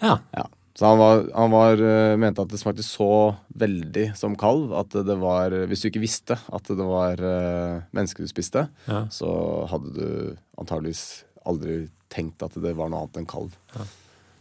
[0.00, 0.18] Ja.
[0.36, 0.46] Ja.
[0.78, 4.92] Så han, var, han var, eh, mente at det smakte så veldig som kalv at
[4.94, 9.00] det var Hvis du ikke visste at det var uh, menneske du spiste, Ja.
[9.10, 9.32] så
[9.72, 13.58] hadde du antageligvis aldri tenkt at det var noe annet enn kalv.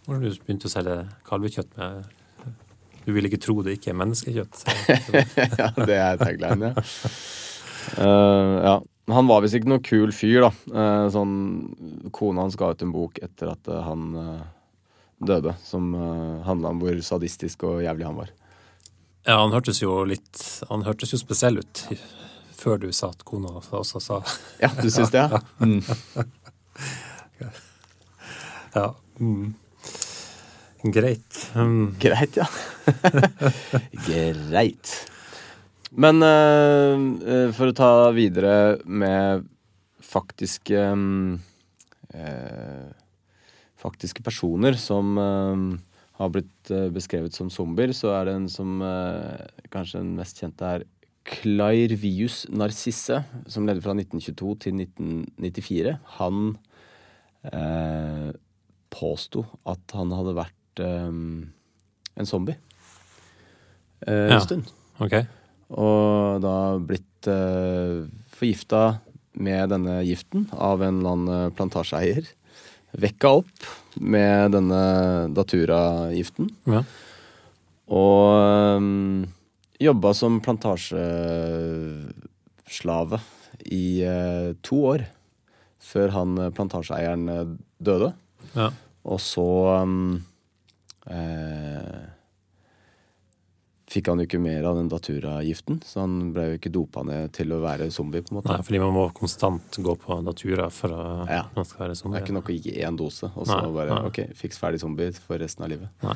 [0.05, 2.05] Hvordan du begynte å selge kalvekjøtt med
[3.07, 4.61] Du vil ikke tro det ikke er menneskekjøtt.
[5.63, 6.85] Ja, det er tagline, ja.
[7.95, 8.77] Eh, ja.
[9.07, 10.49] Han var visst ikke noe kul fyr, da.
[10.67, 11.35] Uh, sånn,
[12.11, 14.09] kona hans ga ut en bok etter at uh, han
[15.23, 18.33] døde, som uh, handla om hvor sadistisk og jævlig han var.
[19.23, 21.85] ja, han hørtes jo litt Han hørtes jo spesiell ut
[22.57, 24.19] før du sa at kona også sa
[24.63, 25.39] Ja, du syns det, ja?
[25.63, 25.79] Mm.
[28.75, 28.95] Ja.
[29.19, 29.53] Mm.
[30.83, 31.51] Greit.
[31.55, 31.95] Um.
[31.99, 32.45] Greit, ja.
[34.07, 34.91] Greit.
[35.97, 39.47] Men eh, for å ta videre med
[40.07, 41.37] faktiske um,
[42.13, 42.87] uh,
[43.77, 45.57] Faktiske personer som uh,
[46.17, 48.79] har blitt beskrevet som zombier, så er det en som
[49.69, 50.85] kanskje den mest kjente er
[51.29, 55.93] Clairvius Narcisse, som levde fra 1922 til 1994.
[56.17, 56.41] Han
[57.53, 58.33] eh,
[58.97, 62.57] påsto at han hadde vært en zombie
[64.09, 64.73] en stund.
[64.97, 65.21] OK.
[65.73, 68.05] Og da blitt eh,
[68.37, 68.99] forgifta
[69.37, 72.25] med denne giften av en eller annen plantasjeeier.
[72.97, 73.57] Vekka opp
[73.99, 74.81] med denne
[75.35, 76.49] datura-giften.
[76.69, 76.81] Ja.
[77.87, 79.25] Og um,
[79.79, 83.19] jobba som plantasjeslave
[83.67, 85.01] i eh, to år.
[85.87, 87.47] Før han eh, plantasjeeieren eh,
[87.83, 88.09] døde.
[88.55, 88.69] ja.
[89.07, 89.47] Og så
[89.87, 90.25] um,
[91.07, 92.05] eh,
[93.87, 97.31] fikk han jo ikke mer av den datura-giften, så han ble jo ikke dopa ned
[97.37, 98.21] til å være zombie.
[98.21, 98.51] på en måte.
[98.51, 101.45] Nei, fordi man må konstant gå på Datura for å Ja.
[101.55, 104.05] man skal være Det er ikke nok å gi én dose, og så bare nei.
[104.07, 105.89] ok, fiks ferdig zombie for resten av livet.
[106.03, 106.15] Nei.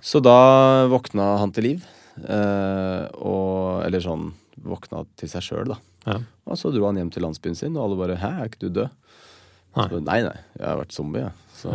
[0.00, 1.84] Så da våkna han til liv.
[2.24, 4.32] Eh, og Eller sånn
[4.64, 5.76] våkna til seg sjøl, da.
[6.06, 6.18] Ja.
[6.46, 8.70] Og så dro han hjem til landsbyen sin, og alle bare 'hæ, er ikke du
[8.70, 8.90] død?'
[9.76, 9.88] Nei.
[9.88, 11.32] Så, nei, nei, jeg har vært zombie, jeg.
[11.54, 11.70] Så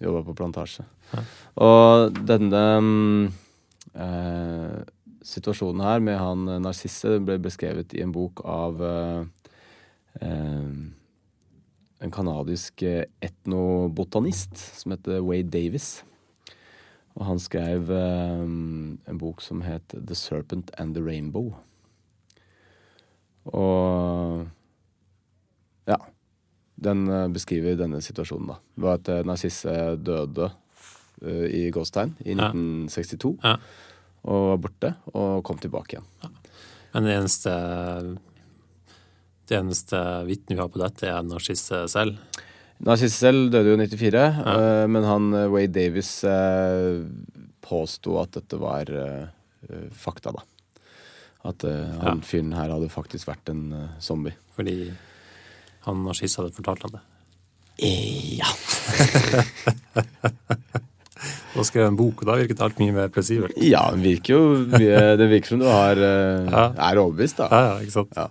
[0.00, 0.84] jobba på plantasje.
[1.12, 1.20] Ja.
[1.58, 3.32] Og denne mm,
[3.94, 4.80] eh,
[5.24, 9.22] situasjonen her med han eh, Narsisse ble beskrevet i en bok av eh,
[10.22, 10.74] eh,
[11.98, 16.02] en kanadisk eh, etnobotanist som heter Wade Davis.
[17.18, 21.56] Og han skrev eh, en bok som het The Serpent and the Rainbow.
[23.48, 24.46] Og
[25.88, 25.98] ja.
[26.78, 28.54] Den beskriver denne situasjonen, da.
[28.76, 30.46] Det var at narsisse døde
[31.24, 33.34] i Gåstein i 1962.
[33.42, 33.56] Ja.
[34.28, 36.06] Og var borte, og kom tilbake igjen.
[36.94, 37.52] Men det eneste
[39.48, 39.96] Det eneste
[40.28, 42.18] vitnet vi har på dette, er Narcisse selv.
[42.84, 47.00] Narcisse selv døde jo i 94, eh, men han eh, Wade Davis eh,
[47.64, 49.24] påsto at dette var eh,
[49.70, 50.42] eh, fakta, da.
[51.48, 52.26] At eh, han Ja.
[52.28, 54.34] fyren her hadde faktisk vært en eh, zombie.
[54.54, 54.76] Fordi
[55.88, 57.02] han Narcisse hadde fortalt ham det.
[58.38, 58.52] Ja.
[61.58, 63.56] Og skrive en bok, da virket alt mye mer plausibelt.
[63.62, 64.42] ja, det virker jo
[64.78, 66.64] Det virker som du har, eh, Ja.
[66.90, 67.48] er overbevist, da.
[67.50, 68.14] Ja, ja, ikke sant?
[68.16, 68.28] Ja.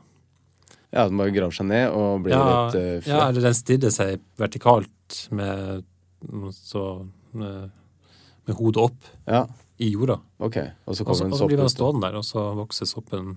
[0.94, 3.12] Ja, den bare graver seg ned og blir Ja, litt uh, frø.
[3.12, 5.84] ja, eller den stirrer seg vertikalt med,
[6.56, 6.84] så,
[7.38, 7.72] med,
[8.48, 9.44] med hodet opp Ja,
[9.80, 10.20] i jorda.
[10.40, 10.58] ok.
[10.88, 13.36] Og så kommer en og så blir den stående der, og så vokser soppen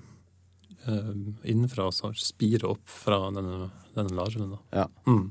[0.86, 1.12] uh,
[1.44, 4.54] innenfra og så spirer opp fra denne, denne larven.
[4.56, 4.62] Da.
[4.84, 4.86] Ja.
[5.10, 5.28] Mm.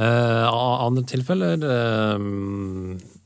[0.00, 0.46] Uh,
[0.86, 2.22] andre tilfeller eh,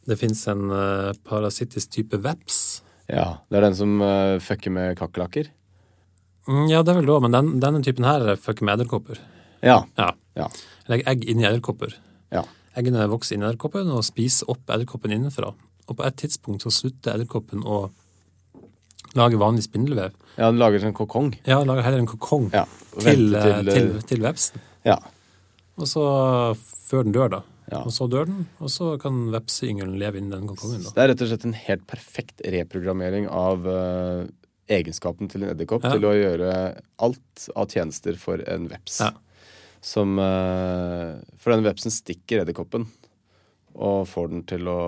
[0.09, 2.83] Det fins en eh, parasittisk type veps.
[3.07, 5.53] ja, det er den som uh, fucker med kakerlakker.
[6.49, 9.21] Mm, ja, det er vel lov, men den, denne typen her fucker med edderkopper.
[9.65, 9.79] Ja.
[9.97, 10.11] Ja.
[10.37, 10.49] Ja.
[10.91, 11.95] Legger egg inni edderkopper.
[12.35, 12.45] ja.
[12.75, 15.53] Eggene vokser inn i edderkoppen og spiser opp edderkoppen innenfra.
[15.87, 17.85] Og på et tidspunkt så slutter edderkoppen å
[19.15, 20.11] lage vanlig spindelvev.
[20.35, 21.29] Ja, den lager en kokong.
[21.47, 22.65] Ja, den lager heller en kokong Ja,
[22.99, 24.59] til, til, til, til, til vepsen.
[24.83, 24.97] Ja.
[25.79, 26.03] Og så
[26.89, 27.41] før den dør, da.
[27.71, 27.85] Ja.
[27.87, 30.83] Og så dør den, og så kan vepseyngelen leve innen den kokongen.
[30.85, 30.91] da.
[30.99, 34.27] Det er rett og slett en helt perfekt reprogrammering av eh,
[34.69, 35.93] egenskapen til en edderkopp Ja.
[35.93, 39.01] til å gjøre alt av tjenester for en veps.
[39.01, 39.11] Ja.
[39.85, 42.87] Som eh, For denne vepsen stikker edderkoppen
[43.75, 44.79] og får den til å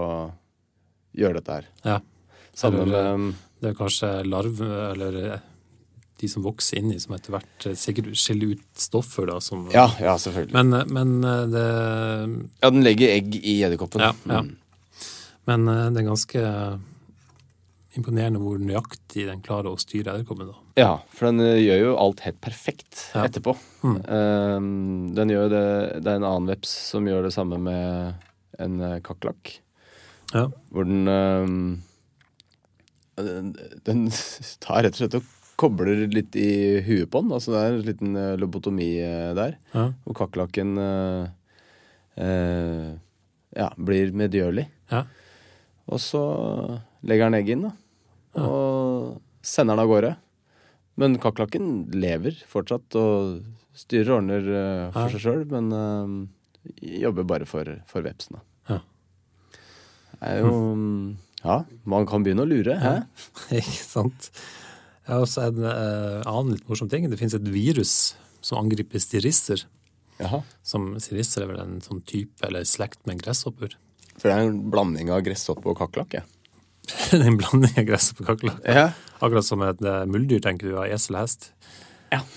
[1.17, 1.67] gjøre dette her.
[1.85, 1.99] Ja.
[2.57, 5.39] Sammen med Det er kanskje larv, eller eh,
[6.21, 9.39] de som vokser inni, som etter hvert eh, sikkert skiller ut stoffer, da.
[9.41, 10.55] Som, Ja, ja, selvfølgelig.
[10.57, 11.67] Men, men det
[12.62, 14.01] ja, den legger egg i edderkoppen.
[14.01, 14.41] Ja, ja.
[14.45, 14.57] Mm.
[15.47, 16.41] Men det er ganske
[17.97, 20.53] imponerende hvor nøyaktig den klarer å styre edderkoppen.
[20.79, 23.25] Ja, for den eh, gjør jo alt helt perfekt Ja.
[23.27, 23.57] etterpå.
[23.83, 23.97] Mm.
[24.05, 24.59] Eh,
[25.19, 25.67] den gjør det,
[26.05, 28.15] det er en annen veps som gjør det samme med
[28.63, 29.59] en uh, kakerlakk.
[30.33, 30.47] Ja.
[30.73, 31.47] Hvor den, eh,
[33.23, 33.51] den
[33.85, 34.07] Den
[34.65, 37.33] tar rett og slett og kobler litt i huet på den.
[37.33, 39.57] Altså det er en liten eh, lobotomi eh, der.
[39.73, 39.87] Ja.
[40.05, 41.29] Og kakerlakken uh,
[42.21, 42.91] uh,
[43.57, 44.67] ja, blir medgjørlig.
[44.92, 45.07] Ja.
[45.87, 46.21] Og så
[47.07, 47.73] legger han egg inn, da.
[48.43, 50.13] Og sender den av gårde.
[51.01, 53.43] Men kakerlakken lever fortsatt og
[53.77, 55.13] styrer og ordner uh, for Ja.
[55.13, 58.45] seg sjøl, men uh, jobber bare for, for vepsen, da.
[58.75, 58.79] Ja.
[60.17, 60.53] Det er jo
[61.45, 62.95] Ja, man kan begynne å lure, hæ?
[63.61, 64.31] Ikke sant?
[65.07, 65.75] Jeg har også en det
[66.27, 67.05] annen litt morsom ting.
[67.13, 67.93] Det finnes et virus
[68.43, 69.63] som angriper stirisser.
[70.19, 70.41] Jaha.
[70.65, 73.77] Som Stirisser er vel en sånn type eller slekt med gresshopper.
[74.17, 76.25] For det er en blanding av gresshoppe og kakerlakk, ja.
[77.17, 78.61] en blanding av gress og kakerlakk.
[78.65, 78.91] Ja.
[79.21, 81.51] Akkurat som et eh, muldyr, tenker du, av esel og hest.
[82.13, 82.23] Ja.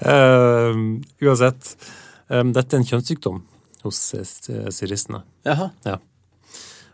[0.00, 0.76] Eh,
[1.20, 1.74] uansett,
[2.30, 3.40] Um, dette er en kjønnssykdom
[3.82, 5.24] hos eh, siristene.
[5.46, 5.72] Jaha.
[5.82, 5.96] Ja.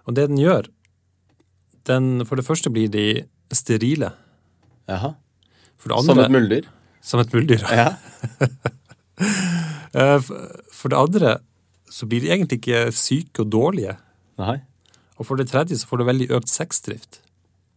[0.09, 0.71] Og det den gjør,
[1.87, 4.09] den For det første blir de sterile.
[4.91, 5.13] Jaha.
[5.77, 6.71] For det Som et muldyr?
[7.05, 7.67] Som et muldyr.
[7.71, 7.93] Ja.
[9.97, 11.29] Eh, For det andre
[11.97, 13.97] så blir de egentlig ikke syke og dårlige.
[14.41, 14.59] Nei.
[15.17, 17.23] Og for det tredje så får du veldig økt sexdrift.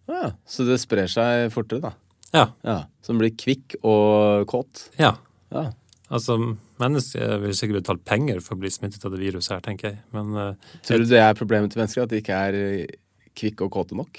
[0.09, 1.91] Ja, så det sprer seg fortere, da.
[2.35, 2.45] Ja.
[2.67, 2.79] Ja.
[3.01, 4.89] Så den blir kvikk og kåt.
[4.99, 5.15] ja.
[5.49, 5.69] Ja.
[6.09, 6.35] Altså,
[6.81, 9.97] mennesker vil sikkert betale penger for å bli smittet av det viruset her, tenker jeg.
[10.15, 12.05] Men uh, Tror du det er problemet til mennesker?
[12.07, 12.95] At de ikke er eh,
[13.37, 14.17] kvikke og kåte nok?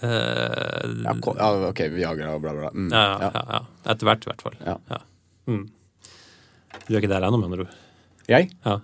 [0.00, 2.66] Uh, Ja, ja ok, Viagra og bla, bla.
[2.66, 2.72] bla.
[2.74, 2.90] Mm.
[2.90, 3.60] ja, ja, ja, ja.
[3.94, 4.58] Etter hvert, i hvert fall.
[4.66, 4.98] Ja.
[5.46, 5.62] Mm.
[6.82, 7.78] Du er ikke der ennå, mener du?
[8.30, 8.50] Jeg?
[8.66, 8.80] Ja.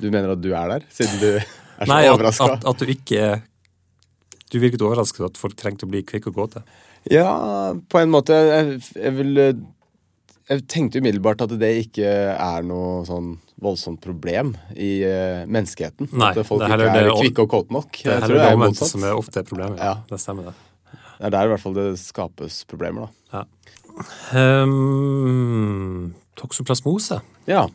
[0.00, 2.50] Du mener at du er der, siden du er så Nei, at, overraska?
[2.56, 3.42] at, at du ikke
[4.52, 6.62] Du virket overrasket at folk trengte å bli kvikke og gåte.
[7.10, 8.34] Ja, på en måte.
[8.34, 15.00] Jeg, jeg vil Jeg tenkte umiddelbart at det ikke er noe sånn voldsomt problem i
[15.06, 16.10] eh, menneskeheten.
[16.12, 17.90] Nei, at folk ikke er det- kvikke og kåte nok.
[17.96, 19.78] Det Jeg tror det er omvendte som er ofte er problemet.
[19.80, 19.94] Ja.
[19.94, 19.94] Ja.
[20.10, 20.98] Det stemmer, det.
[21.16, 23.44] Det er der i hvert fall det skapes problemer, da.
[24.36, 27.20] Um, toksoplasmose.
[27.48, 27.66] Ja.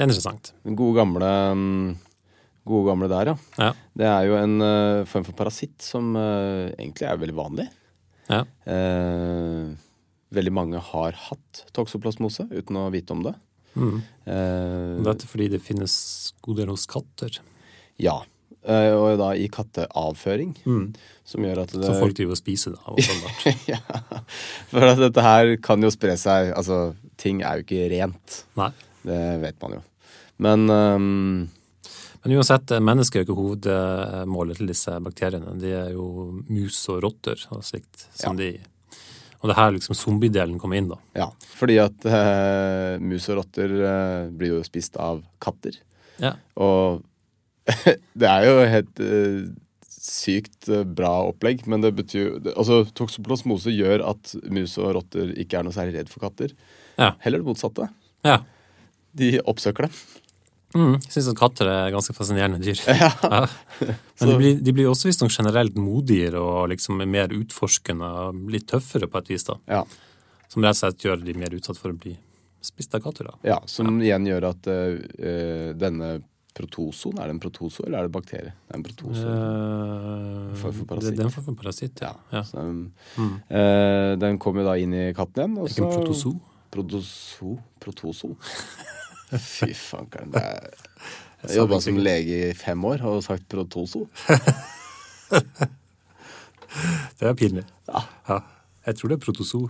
[0.00, 0.54] Det er interessant.
[0.64, 1.88] Gode gamle mm,
[2.70, 3.36] Gode gamle der, ja.
[3.60, 3.68] Ja.
[4.00, 7.68] Det er jo en uh, form for parasitt som uh, egentlig er veldig vanlig.
[8.30, 8.44] ja.
[8.64, 9.76] Uh,
[10.30, 13.32] veldig mange har hatt toksoplasmose uten å vite om det.
[13.74, 13.96] Mm.
[15.02, 15.94] Dette fordi det finnes
[16.46, 17.40] god del hos katter.
[17.98, 18.20] ja.
[18.60, 20.52] Og da i katteavføring,
[21.26, 21.88] som gjør at det Mm.
[21.88, 22.80] Så folk driver og spiser det.
[22.94, 23.42] åpenbart.
[23.72, 24.22] ja.
[24.70, 28.42] For at dette her kan jo spre seg Altså, ting er jo ikke rent.
[28.60, 28.70] Nei.
[29.02, 29.82] Det vet man jo.
[30.40, 31.48] Men um,
[32.24, 35.54] Men uansett, eh, mennesker er ikke hovedmålet til disse bakteriene.
[35.60, 36.06] De er jo
[36.52, 38.06] mus og rotter og slikt.
[38.16, 38.50] Som de,
[39.40, 40.98] og det er her liksom zombiedelen kommer inn, da.
[41.16, 41.30] ja.
[41.56, 45.78] Fordi at eh, mus og rotter eh, blir jo spist av katter.
[46.20, 46.34] Ja.
[46.60, 47.00] Og
[48.20, 49.40] det er jo helt eh,
[49.88, 55.32] sykt eh, bra opplegg, men det betyr det- Altså, toksoplasmose gjør at mus og rotter
[55.40, 56.52] ikke er noe særlig redd for katter.
[57.00, 57.14] Ja.
[57.24, 57.88] Heller det motsatte.
[58.28, 58.42] ja.
[59.16, 59.94] De oppsøker dem.
[60.76, 60.96] Mm.
[61.02, 62.78] Jeg syns at katter er ganske fascinerende dyr.
[63.00, 63.46] Ja.
[64.20, 68.42] Men de blir, de blir også visstnok generelt modigere og liksom er mer utforskende og
[68.52, 69.56] litt tøffere på et vis, da.
[69.70, 69.84] Ja.
[70.52, 72.12] Som rett og slett gjør de mer utsatt for å bli
[72.60, 73.38] spist av katter, da.
[73.54, 76.18] ja som igjen gjør at eh, eh, denne
[76.50, 78.52] protozoen Er det en protozo, eller er det bakterie?
[78.66, 79.22] Det er en protozo.
[79.22, 81.14] Uh, for, for parasitt.
[81.14, 82.10] Det, er en form for parasitt, ja.
[82.34, 82.42] ja.
[82.44, 82.64] Så,
[83.48, 85.54] eh, den kommer jo da inn i katten igjen.
[85.62, 86.34] Og Ikke en protozo?
[86.74, 87.54] Protozo?
[87.80, 88.34] Protozo?
[89.38, 90.34] Fy fankeren.
[90.34, 90.70] er-
[91.46, 94.06] Jeg jobba som lege i fem år og sagt protoso.
[97.18, 97.64] Det er pinlig.
[97.90, 98.40] Ja.
[98.86, 99.60] Jeg tror det er protoso.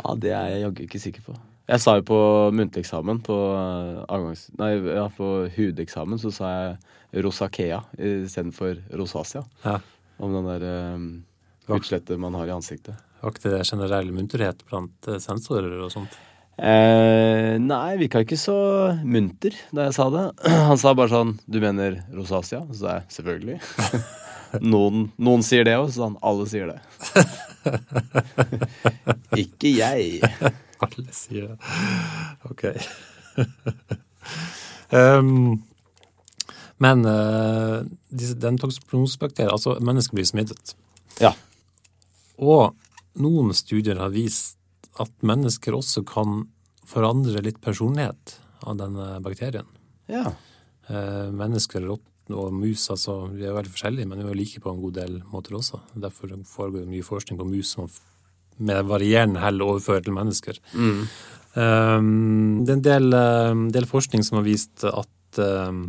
[0.00, 1.36] Ja, Det er jeg jaggu ikke sikker på.
[1.70, 2.18] Jeg sa jo på
[2.52, 9.44] muntlig eksamen, på, eh, avgangs, nei, ja, på hudeksamen, så sa jeg rosakea istedenfor rosacea.
[9.64, 9.76] Ja.
[10.18, 11.24] Om den der um,
[11.68, 12.94] utslettet man har i ansiktet.
[13.42, 16.18] Det generell munterhet blant eh, sensorer og sånt?
[16.60, 18.54] Eh, nei, virka ikke så
[19.00, 20.24] munter da jeg sa det.
[20.68, 23.56] Han sa bare sånn Du mener Rosasia?' Så sa jeg selvfølgelig.
[24.72, 26.78] noen, noen sier det òg, så han alle sier det.
[29.44, 30.20] ikke jeg.
[30.84, 31.56] Alle sier det.
[32.48, 32.62] Ok.
[34.96, 35.60] um,
[36.80, 40.72] men uh, disse, den toksoplasmosebakterien, altså mennesker blir smittet.
[41.20, 41.34] Ja.
[42.40, 42.72] Og
[43.20, 44.56] noen studier har vist
[44.98, 46.44] at mennesker også kan
[46.90, 49.68] forandre litt personlighet av denne bakterien.
[50.10, 50.32] Ja.
[50.90, 54.82] Eh, mennesker, og mus altså, vi er veldig forskjellige, men vi er like på en
[54.82, 55.82] god del måter også.
[55.94, 57.90] Derfor foregår det mye forskning på mus som
[58.60, 60.58] med varierende hell overfører til mennesker.
[61.56, 65.80] Um, det er en del, eh, del forskning som har vist at eh,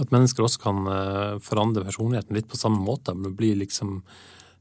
[0.00, 0.84] at mennesker også kan
[1.42, 3.10] forandre personligheten litt på samme måte.
[3.10, 4.04] Blir liksom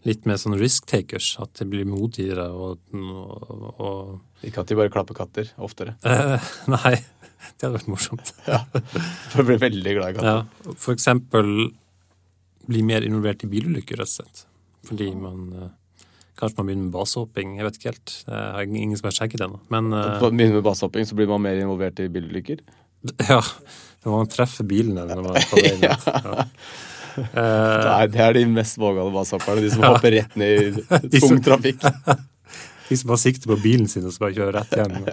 [0.08, 1.34] litt mer sånn risk takers.
[1.44, 5.96] At de blir modigere og, og, og Ikke at de bare klapper katter oftere.
[6.08, 6.96] eh, Nei,
[7.58, 8.34] det hadde vært morsomt.
[8.52, 8.62] ja,
[9.32, 10.40] For å bli veldig glad i katter.
[10.70, 11.52] Ja, for eksempel
[12.70, 14.46] bli mer involvert i bilulykker, rett og slett.
[14.90, 15.70] Fordi man eh,
[16.40, 18.12] Kanskje man begynner med basehopping, jeg vet ikke helt.
[18.24, 19.58] Det er ingen som har sjekket ennå.
[19.74, 22.62] Men eh, Begynner med basehopping, så blir man mer involvert i bilulykker.
[23.28, 23.42] ja,
[24.06, 26.06] når man treffer bilene når man er vei ned.
[26.08, 26.46] Ja.
[27.20, 29.64] Eh, Nei, det er de mest vågale basehopperne.
[29.66, 29.94] De som Ja.
[29.96, 30.80] hopper rett ned
[31.14, 31.84] i tung trafikk.
[32.90, 34.98] De som har sikte på bilen sin og så bare kjører rett hjem.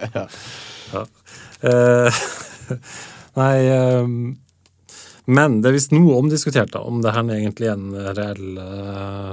[0.94, 1.00] Ja.
[1.66, 2.18] Uh,
[3.34, 3.56] nei,
[3.98, 4.12] um,
[5.26, 9.32] Men det er visst noe omdiskutert da, om det her er egentlig en reell uh,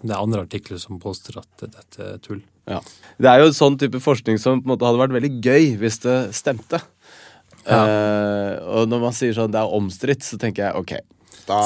[0.00, 2.40] Det er andre artikler som påstår at dette er tull.
[2.64, 2.80] Ja.
[3.20, 5.68] Det er jo en sånn type forskning som på en måte hadde vært veldig gøy
[5.84, 6.80] hvis det stemte.
[7.66, 10.92] Eh, og når man sier sånn det er omstridt, så tenker jeg ok,
[11.46, 11.58] da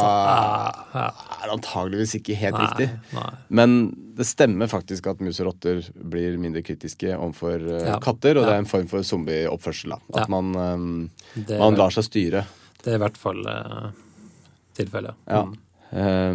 [0.94, 1.06] Ja.
[1.08, 2.88] er det antageligvis ikke helt Nei, riktig.
[3.16, 3.30] nei.
[3.48, 3.74] Men
[4.16, 7.98] det stemmer faktisk at mus og rotter blir mindre kritiske overfor eh, Ja.
[7.98, 9.96] katter, og det er en form for zombieoppførsel.
[10.14, 12.44] At man, um, Det, man lar seg styre.
[12.82, 13.90] det er i hvert fall uh,
[14.76, 15.14] tilfellet.
[15.28, 15.44] Ja.
[15.92, 16.34] Eh,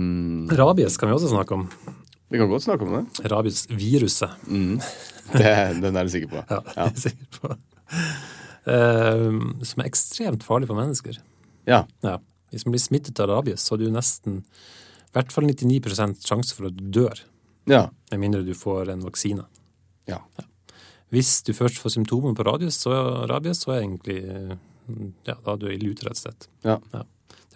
[0.58, 1.70] Rabies kan vi også snakke om.
[2.30, 3.30] vi kan godt snakke om det.
[3.32, 4.30] Rabiesviruset.
[4.48, 4.80] Mm.
[5.82, 6.44] den er du sikker på.
[6.50, 7.56] Ja, det er jeg sikker på.
[8.66, 11.20] Uh, som er ekstremt farlig for mennesker.
[11.70, 11.84] Ja.
[12.04, 12.18] Ja.
[12.56, 16.56] Hvis man blir smittet av rabies, så har du nesten i hvert fall 99 sjanse
[16.56, 17.20] for at du dør,
[17.68, 17.90] Ja.
[18.12, 19.46] med mindre du får en vaksine.
[20.08, 20.22] ja.
[21.14, 22.92] Hvis du først får symptomer på rabies, så,
[23.30, 24.18] rabies, så er egentlig
[25.28, 26.48] ja, da er du ille ute, rett og slett.
[26.66, 26.80] ja.
[26.94, 27.04] Ja.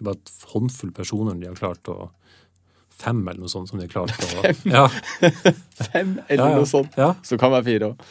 [0.00, 2.10] er bare et håndfull personer de har klart å
[3.00, 4.86] Fem eller noe sånt som de har klart å Ja.
[5.90, 6.56] Fem eller Ja, ja.
[6.56, 6.96] noe sånt.
[6.96, 7.14] Ja.
[7.24, 8.02] Så det kan være fire òg.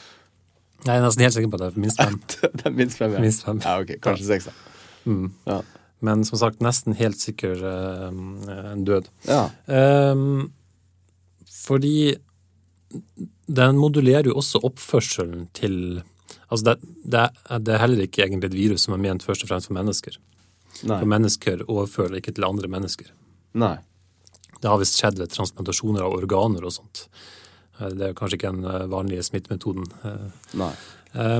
[0.85, 2.15] Jeg er nesten helt sikker på at det er minst fem.
[2.59, 3.13] Det er minst fem.
[3.13, 3.19] Ja.
[3.25, 3.59] Minst fem.
[3.65, 4.53] Ja, ok, Kanskje seks, da.
[5.49, 5.59] Ja.
[6.01, 8.07] Men som sagt, nesten helt sikker eh,
[8.71, 9.09] en død.
[9.27, 9.49] Ja.
[9.67, 10.15] Eh,
[11.59, 12.15] fordi
[13.49, 16.01] den modulerer jo også oppførselen til
[16.49, 16.73] Altså, det,
[17.05, 17.23] det,
[17.61, 20.15] det er heller ikke egentlig et virus som er ment først og fremst for mennesker.
[20.81, 20.95] Nei.
[20.97, 23.11] For mennesker overfører ikke til andre mennesker.
[23.61, 23.75] Nei.
[24.57, 27.03] Det har visst skjedd ved transplantasjoner av organer og sånt.
[27.77, 29.85] Eh, Det er kanskje ikke den eh, vanlige smittemetoden.
[30.09, 30.25] eh,
[30.57, 30.71] Nei.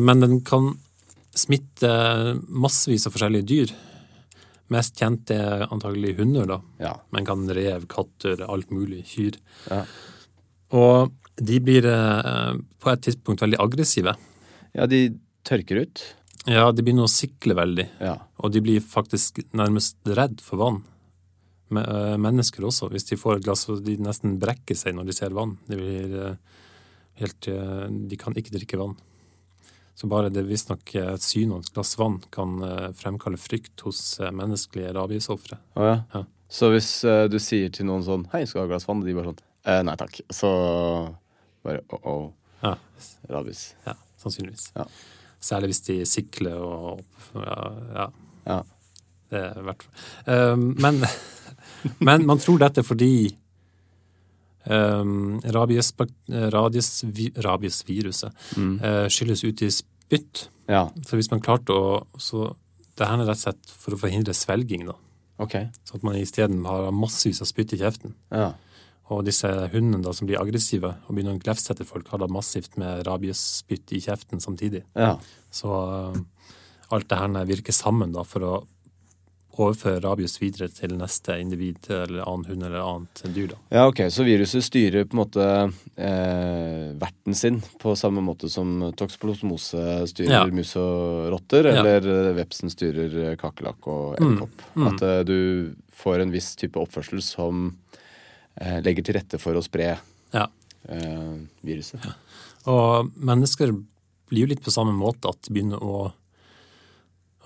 [0.01, 0.71] Men den kan
[1.37, 1.89] smitte
[2.49, 3.73] massevis av forskjellige dyr.
[4.69, 6.59] Mest kjent er antagelig hunder, da.
[6.81, 6.93] Ja.
[7.15, 9.01] Men kan rev, katter, alt mulig.
[9.09, 9.39] Kyr.
[9.69, 9.83] Ja.
[10.77, 14.15] Og de blir eh, på et tidspunkt veldig aggressive.
[14.77, 15.07] ja, de
[15.47, 16.03] tørker ut.
[16.49, 17.87] Ja, de begynner å sikle veldig.
[18.03, 18.15] Ja.
[18.39, 20.79] Og de blir faktisk nærmest redd for vann.
[21.69, 22.89] Men, eh, Mennesker også.
[22.89, 25.57] Hvis de får et glass, så de nesten brekker seg når de ser vann.
[25.67, 26.35] De, blir eh,
[27.21, 28.95] helt, eh, de kan ikke drikke vann.
[29.99, 33.99] Så bare det visstnok et syn av et glass vann kan eh, fremkalle frykt hos
[34.23, 35.59] eh, menneskelige rabiesofre.
[35.75, 35.97] Oh, ja.
[36.13, 36.23] Ja.
[36.49, 39.03] Så hvis uh, du sier til noen sånn Hei, skal du ha et glass vann?
[39.03, 40.21] Og de bare sånn eh, Nei takk.
[40.33, 40.49] Så
[41.67, 42.29] bare oh-oh.
[42.63, 42.77] Ja,
[43.29, 43.73] Rabies.
[43.85, 44.71] ja sannsynligvis.
[44.75, 44.87] Ja.
[45.39, 47.03] Særlig hvis de sikler og
[47.35, 48.09] ja,
[48.47, 48.59] ja.
[49.29, 49.85] Det er verdt.
[50.25, 51.03] um, men,
[52.07, 53.29] men man tror dette fordi
[54.69, 55.91] um, rabies,
[56.29, 56.89] rabies,
[57.43, 60.47] rabiesviruset eh, skylles ut i spytt.
[60.69, 60.87] Ja.
[61.07, 61.91] Så hvis man klarte å
[62.21, 62.51] så
[62.99, 64.97] Det her er rett og slett for å forhindre svelging, da.
[65.39, 65.69] Okay.
[65.87, 68.11] Så at man isteden har massevis av spytt i kjeften.
[68.27, 68.49] Ja.
[69.09, 72.27] Og disse hundene da som blir aggressive og begynner å glefse etter folk, har da
[72.27, 74.83] massivt med rabiesspytt i kjeften samtidig.
[74.99, 75.13] Ja.
[75.47, 76.19] Så uh,
[76.91, 78.53] alt det her virker sammen da for å
[79.65, 83.47] overføre rabies videre til neste individ eller annen hund eller annet dyr.
[83.51, 83.57] da.
[83.75, 84.01] ja, ok.
[84.13, 85.45] Så viruset styrer på en måte
[85.99, 90.45] eh, verten sin på samme måte som toxoplasmose styrer Ja.
[90.47, 92.33] mus og rotter, eller ja.
[92.37, 94.63] vepsen styrer eh, kakerlakk og edderkopp.
[94.93, 95.37] At eh, du
[95.99, 97.73] får en viss type oppførsel som
[98.59, 99.97] eh, legger til rette for å spre
[100.33, 100.47] Ja.
[100.87, 101.35] eh,
[101.65, 101.99] viruset.
[102.69, 103.71] Og mennesker
[104.29, 106.11] blir jo litt på samme måte at de begynner å,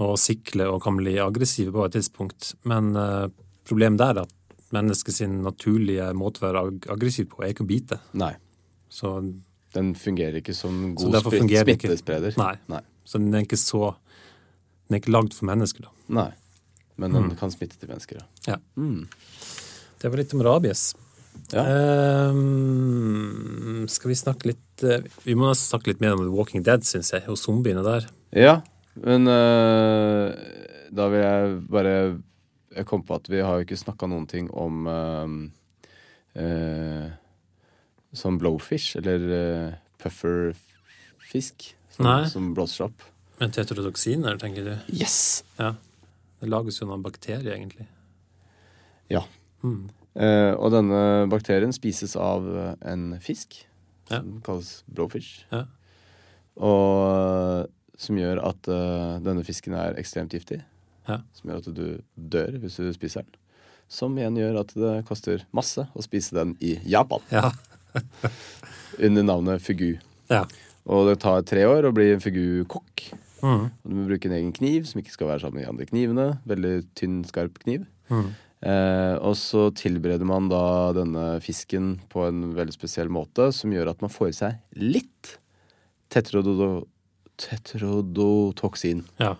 [0.02, 2.54] å sikle og kan bli aggressive på et tidspunkt.
[2.66, 3.28] Men eh,
[3.68, 4.34] problemet der er at
[4.74, 8.00] menneskets naturlige måte å være ag aggressiv på, er ikke å bite.
[8.18, 8.32] Nei.
[8.90, 9.20] Så,
[9.74, 12.34] Den fungerer ikke som god smittespreder.
[12.38, 12.56] Nei.
[12.70, 12.82] Nei.
[13.06, 13.96] Så den er ikke så
[14.88, 15.92] Den er ikke lagd for mennesker, da.
[16.14, 16.32] Nei.
[16.98, 17.38] Men den Mm.
[17.40, 18.26] kan smitte til mennesker, ja.
[18.54, 18.58] Ja.
[20.00, 20.94] Det var litt om rabies.
[21.54, 21.64] Ja.
[22.30, 26.84] Um, skal vi snakke litt eh, Vi må snakke litt mer om The Walking Dead,
[26.88, 28.08] syns jeg, og zombiene der.
[28.38, 28.56] Ja,
[29.02, 30.30] men uh,
[30.94, 31.94] da vil jeg bare
[32.74, 35.30] Jeg kom på at vi har jo ikke snakka noen ting om uh,
[36.38, 37.08] uh,
[38.14, 41.72] Som blowfish, eller pufferfisk.
[41.94, 43.02] Som, som blåser opp.
[43.40, 44.74] Men tetrodoksiner, tenker du?
[44.94, 45.44] Yes!
[45.58, 45.74] Ja.
[46.42, 47.86] Det lages jo noen bakterier, egentlig.
[49.10, 49.22] Ja.
[49.64, 52.46] Eh, og denne bakterien spises av
[52.82, 53.62] en fisk
[54.12, 54.20] Ja.
[54.20, 55.46] som kalles blowfish.
[55.54, 55.64] Ja.
[56.58, 57.70] Og
[58.00, 60.62] som gjør at uh, denne fisken er ekstremt giftig.
[61.08, 61.20] Ja.
[61.36, 63.40] Som gjør at du dør hvis du spiser den.
[63.92, 67.24] Som igjen gjør at det koster masse å spise den i Japan.
[67.34, 67.52] Ja.
[69.06, 69.98] Under navnet fugu.
[70.32, 70.46] ja.
[70.84, 73.06] Og det tar tre år å bli en fugu-kokk.
[73.40, 73.68] Mm.
[73.72, 75.88] Og du må bruke en egen kniv som ikke skal være sammen med de andre
[75.88, 76.26] knivene.
[76.50, 77.86] Veldig tynn, skarp kniv.
[78.12, 78.34] Mm.
[78.64, 83.92] Eh, og så tilbereder man da denne fisken på en veldig spesiell måte, som gjør
[83.94, 85.34] at man får i seg litt
[86.14, 86.54] tetrodo
[87.42, 89.04] tetrodotoksin.
[89.22, 89.36] ja.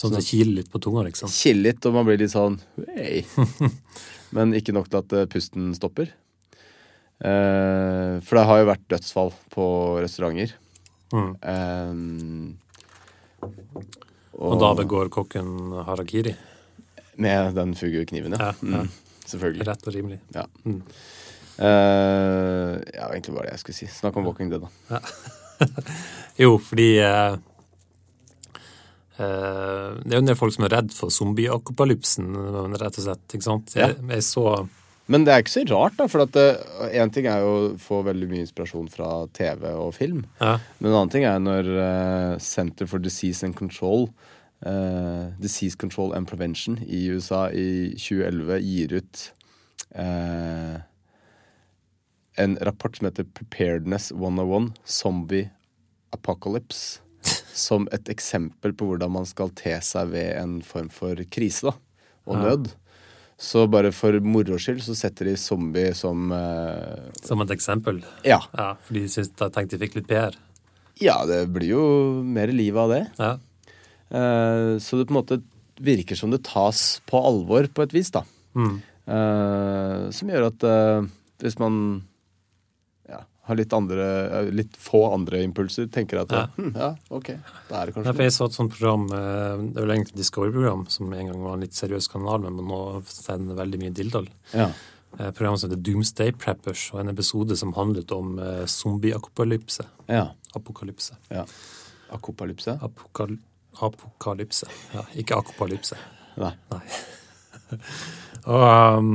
[0.00, 1.28] Sånn at det kiler litt på tunga, liksom.
[1.28, 2.54] Kiler litt, og man blir litt sånn
[2.94, 3.20] hey.
[4.34, 6.08] Men ikke nok til at eh, pusten stopper.
[7.20, 9.66] Eh, for det har jo vært dødsfall på
[10.00, 10.54] restauranter.
[11.12, 11.34] Mm.
[11.52, 11.92] Eh,
[14.40, 15.50] Og da begår kokken
[15.84, 16.32] harakiri.
[17.20, 18.54] Med den fugekniven, ja.
[18.54, 18.82] Ja, ja.
[18.86, 18.88] Mm,
[19.26, 19.66] selvfølgelig.
[19.68, 20.20] Rett og rimelig.
[20.32, 20.46] Ja.
[20.64, 20.80] Mm.
[21.60, 23.90] Eh, ja, egentlig var det jeg skulle si.
[24.00, 25.02] Snakk om Walking Dead, da.
[26.40, 27.34] Jo, fordi eh,
[29.20, 32.30] eh, Det er jo en del folk som er redd for zombieakopalypsen,
[32.80, 33.26] rett og slett.
[33.34, 33.74] ikke sant?
[33.76, 34.44] Jeg, jeg så
[35.10, 36.06] Men det er ikke så rart, da.
[36.08, 36.24] For
[36.88, 40.24] én ting er jo å få veldig mye inspirasjon fra TV og film.
[40.40, 44.08] ja, Men en annen ting er når eh, Center for Disease and Control
[44.64, 49.26] eh, Disease Control and Prevention i USA i 2011 gir ut
[49.94, 50.78] eh,
[52.36, 55.50] en rapport som heter Preparedness 101 Zombie
[56.10, 57.00] Apocalypse.
[57.54, 61.74] Som et eksempel på hvordan man skal te seg ved en form for krise da,
[62.24, 62.70] og nød.
[63.40, 68.02] Så bare for moro skyld så setter de zombie som eh, som et eksempel.
[68.24, 68.38] Ja.
[68.52, 70.36] Ja, fordi de syns tenkte de fikk litt PR.
[71.00, 71.84] Ja, det blir jo
[72.24, 73.04] mer liv av det.
[73.16, 73.32] Ja.
[74.10, 75.40] Eh, så det på en måte
[75.80, 78.26] virker som det tas på alvor på et vis, da.
[78.52, 78.76] Mm.
[79.08, 81.08] Eh, som gjør at eh,
[81.40, 81.80] hvis man
[83.50, 84.06] har litt andre
[84.40, 86.44] eh, Litt få andre impulser, tenker at Ja.
[86.56, 87.28] hm, ja, ok,
[87.68, 89.94] da er det Ja, kanskje for jeg så et sånt program, eh, det er vel
[89.96, 92.80] egentlig et Discovery-program, som en gang var en litt seriøs kanal, men nå
[93.10, 94.28] sender veldig mye dilldall.
[94.54, 94.70] Ja.
[95.18, 99.86] Et Program som heter Doomsday Preppers, og en episode som handlet om eh, zombie-apokalypse.
[100.08, 100.28] ja.
[100.54, 101.14] Apokalypse.
[101.30, 101.44] ja.
[102.10, 102.72] Akopalypse?
[102.82, 103.36] Apokal
[103.80, 104.66] apokalypse.
[104.94, 105.94] Ja, ikke akopalypse.
[106.36, 106.50] Nei.
[108.50, 108.64] Og
[108.98, 109.10] um,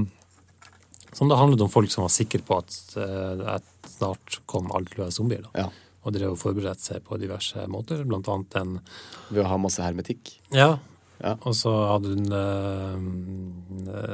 [1.15, 4.91] som det handlet om folk som var sikre på at, eh, at snart kom alt
[4.93, 5.45] til å være zombier.
[5.47, 5.65] Da.
[5.65, 5.93] Ja.
[6.05, 8.75] Og drev og forberedte seg på diverse måter, blant annet en
[9.31, 10.36] Ved å ha masse hermetikk?
[10.53, 10.75] Ja.
[11.23, 11.31] Ja.
[11.47, 12.95] Og så hadde hun eh,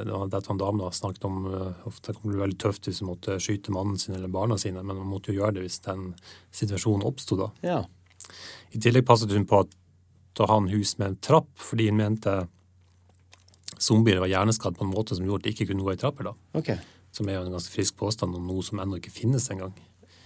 [0.06, 3.10] det var en dame da, snakket om eh, ofte kan det veldig tøft hvis hun
[3.10, 6.12] måtte skyte mannen sin eller barna sine, men man måtte jo gjøre det hvis den
[6.54, 7.50] situasjonen oppsto da.
[7.66, 7.80] Ja.
[8.72, 9.78] I tillegg passet hun på at
[10.42, 12.36] å ha en hus med en trapp, fordi hun mente
[13.82, 16.32] zombier var hjerneskadd på en måte som gjorde at de ikke kunne gå i trapper.
[16.32, 16.34] da.
[16.58, 16.72] Ok.
[17.12, 19.74] Som er jo en ganske frisk påstand om noe som ennå ikke finnes engang.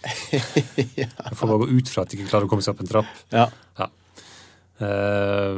[0.35, 2.91] Jeg får bare gå ut fra at de ikke klarer å komme seg opp en
[2.91, 3.13] trapp.
[3.33, 3.47] Ja.
[3.79, 3.87] Ja.
[4.75, 5.55] Uh,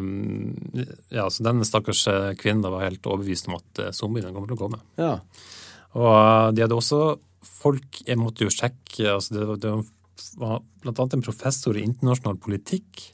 [1.09, 4.51] ja, så den stakkars eh, kvinnen da var helt overbevist om at eh, zombiene kommer
[4.51, 4.81] til å komme.
[5.01, 5.15] ja.
[5.97, 6.97] Og de hadde også
[7.47, 9.71] folk Jeg måtte jo sjekke altså det, var- det
[10.43, 10.59] var
[10.91, 13.05] annet en professor i internasjonal politikk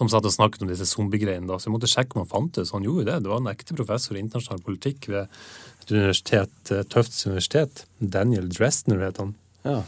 [0.00, 1.58] som satt og snakket om disse zombiegreiene.
[1.60, 2.72] Så jeg måtte sjekke om han fantes.
[2.72, 3.18] Han gjorde jo det.
[3.20, 6.54] Det var en ekte professor i internasjonal politikk ved et universitet,
[6.88, 7.84] Tøfts universitet.
[8.00, 9.34] Daniel Dresner het han.
[9.68, 9.82] ja.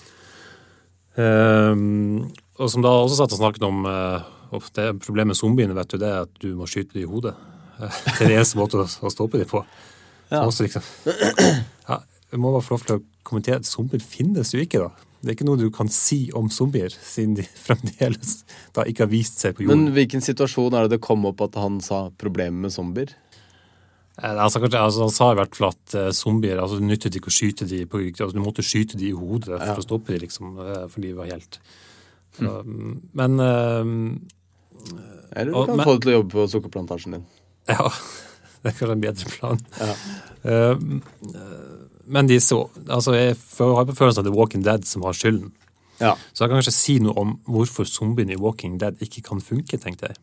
[1.12, 4.24] Um, og som da også satt og snakket om uh,
[4.72, 7.34] det Problemet med zombiene vet du, det er at du må skyte dem i hodet.
[7.80, 9.60] Eh, det er den eneste måten å, å stoppe dem på.
[10.28, 10.86] Så også liksom,
[11.90, 11.98] ja,
[12.32, 15.11] jeg må bare få lov til å kommentere at zombier finnes jo ikke, da.
[15.22, 18.40] Det er ikke noe du kan si om zombier, siden de fremdeles
[18.74, 19.84] da ikke har vist seg på jorden.
[19.86, 23.12] Men hvilken situasjon er det det kom opp at han sa problemet med zombier?
[24.18, 27.14] Eh, Altså, kanskje, altså, han sa i hvert fall at eh, zombier altså, Du nyttet
[27.16, 30.12] ikke å skyte de på, altså, Du måtte skyte de i hodet for å stoppe
[30.12, 31.56] de, liksom, eh, for de var helt
[32.36, 32.58] så,
[33.16, 33.92] Men eh,
[35.38, 37.24] Eller du Og- kan men- få det til å jobbe på sukkerplantasjen din.
[37.70, 37.88] Ja,
[38.62, 39.58] det er kanskje en bedre plan.
[40.42, 40.74] Eh,
[42.12, 45.16] men de så, altså jeg har på følelsen at det er Walking Dead som har
[45.16, 45.52] skylden.
[46.02, 46.16] Ja.
[46.32, 49.78] Så jeg kan kanskje si noe om hvorfor zombiene i Walking Dead ikke kan funke,
[49.80, 50.20] tenkte jeg.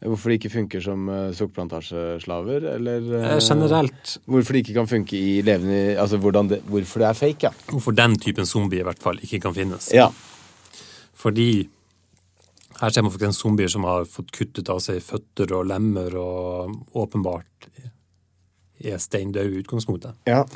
[0.00, 4.88] Hvorfor de ikke funker som uh, sukkerplantasjeslaver, eller eh, Eh, Generelt Hvorfor de ikke kan
[4.88, 7.50] funke i levende Altså det, hvorfor det er fake, ja.
[7.68, 9.90] hvorfor den typen zombie i hvert fall ikke kan finnes.
[9.92, 10.08] Ja.
[11.14, 11.68] Fordi
[12.80, 16.96] her ser man faktisk zombier som har fått kuttet av seg føtter og lemmer og
[16.96, 17.68] åpenbart
[18.80, 20.16] er steindøde i utgangspunktet.
[20.26, 20.46] ja.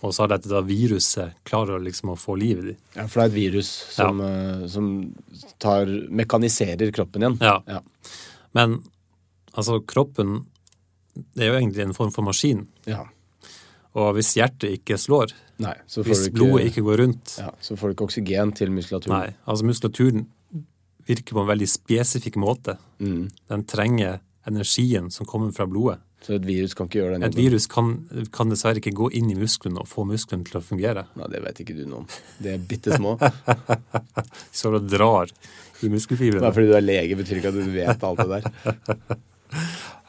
[0.00, 2.78] Og så har dette da viruset klarer liksom å få liv i dem.
[2.94, 4.86] Ja, for det er et virus som, eh, som
[5.60, 7.36] tar, mekaniserer kroppen igjen.
[7.44, 7.58] Ja.
[7.68, 7.82] Ja.
[8.56, 8.80] Men
[9.52, 10.46] altså, kroppen
[11.34, 12.66] det er jo egentlig en form for maskin.
[12.88, 13.04] Ja.
[13.98, 17.32] Og hvis hjertet ikke slår, Nei, så får hvis du ikke, blodet ikke går rundt
[17.36, 19.16] ja, så får du ikke oksygen til muskulaturen.
[19.16, 20.28] Nei, altså muskulaturen
[21.10, 22.76] virker på en veldig spesifikk måte.
[23.02, 23.26] Mm.
[23.50, 25.98] Den trenger energien som kommer fra blodet.
[26.20, 27.94] Så et virus kan ikke gjøre den Et virus kan,
[28.34, 31.06] kan dessverre ikke gå inn i musklene og få musklene til å fungere.
[31.16, 32.10] Nei, det vet ikke du noe om.
[32.44, 33.16] De er bitte små.
[34.58, 35.32] Så du drar
[35.80, 36.52] i muskelfibrene.
[36.52, 39.18] fordi du er lege, betyr ikke at du vet alt det der.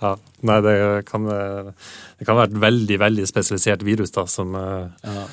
[0.01, 0.15] Ja.
[0.49, 0.73] Nei, det
[1.05, 5.25] kan, det kan være et veldig, veldig spesialisert virus da, som eh, Ja.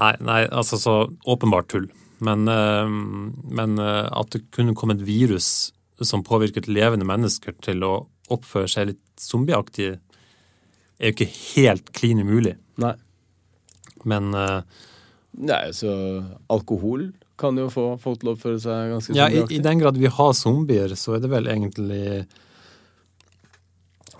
[0.00, 0.94] Nei, nei, altså så
[1.28, 1.86] åpenbart tull.
[2.24, 7.84] Men, eh, men eh, at det kunne komme et virus som påvirket levende mennesker til
[7.86, 7.92] å
[8.34, 9.92] oppfører seg litt zombieaktig,
[11.02, 12.56] er jo ikke helt klin umulig.
[12.82, 12.94] Nei.
[14.08, 14.62] Men uh,
[15.42, 15.90] Nei, så
[16.52, 17.10] alkohol
[17.40, 19.40] kan jo få folk til å oppføre seg ganske zombieaktig.
[19.40, 22.02] ja, i, i den grad vi har zombier, så er det vel egentlig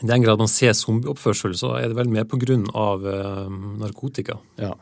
[0.02, 3.46] I den grad man ser zombieoppførsel, så er det vel mer på grunn av uh,
[3.82, 4.40] narkotika.
[4.58, 4.72] Ja.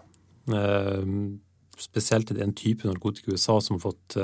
[0.51, 1.37] Uh,
[1.81, 4.17] spesielt er det en type narkotika i USA som har fått,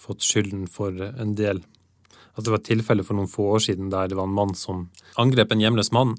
[0.00, 1.60] fått skylden for en del
[2.34, 4.54] Altså Det var et tilfelle for noen få år siden der det var en mann
[4.58, 4.88] som
[5.20, 6.14] angrep en hjemløs mann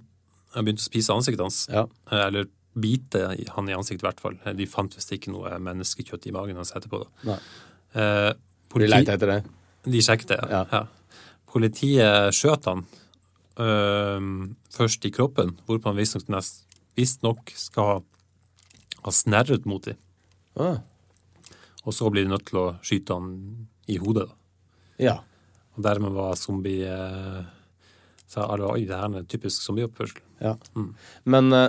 [0.52, 1.64] og begynte å spise ansiktet hans.
[1.72, 1.86] Ja.
[2.12, 3.24] Eller bite
[3.56, 4.38] han i ansiktet, i hvert fall.
[4.56, 7.04] De fant visst ikke noe menneskekjøtt i magen hans etterpå.
[7.24, 7.38] da.
[7.94, 8.32] Eh,
[8.72, 8.92] politi...
[8.92, 9.40] De lette etter det.
[9.96, 10.62] de sjekket det, ja.
[10.72, 10.84] Ja.
[11.52, 12.86] Politiet skjøt han
[13.60, 14.30] øh,
[14.72, 16.68] først i kroppen, hvorpå han visstnok visst
[17.00, 17.98] visstnok skal ha,
[19.08, 20.00] ha snerret mot dem.
[20.60, 20.80] Ah.
[21.88, 24.28] Og så blir de nødt til å skyte han i hodet.
[24.28, 24.40] da.
[25.02, 25.18] Ja.
[25.78, 27.42] Og dermed var zombie eh,
[28.32, 30.22] sa alle oi, det her er typisk zombieoppførsel.
[30.44, 30.56] ja.
[31.24, 31.68] Men uh,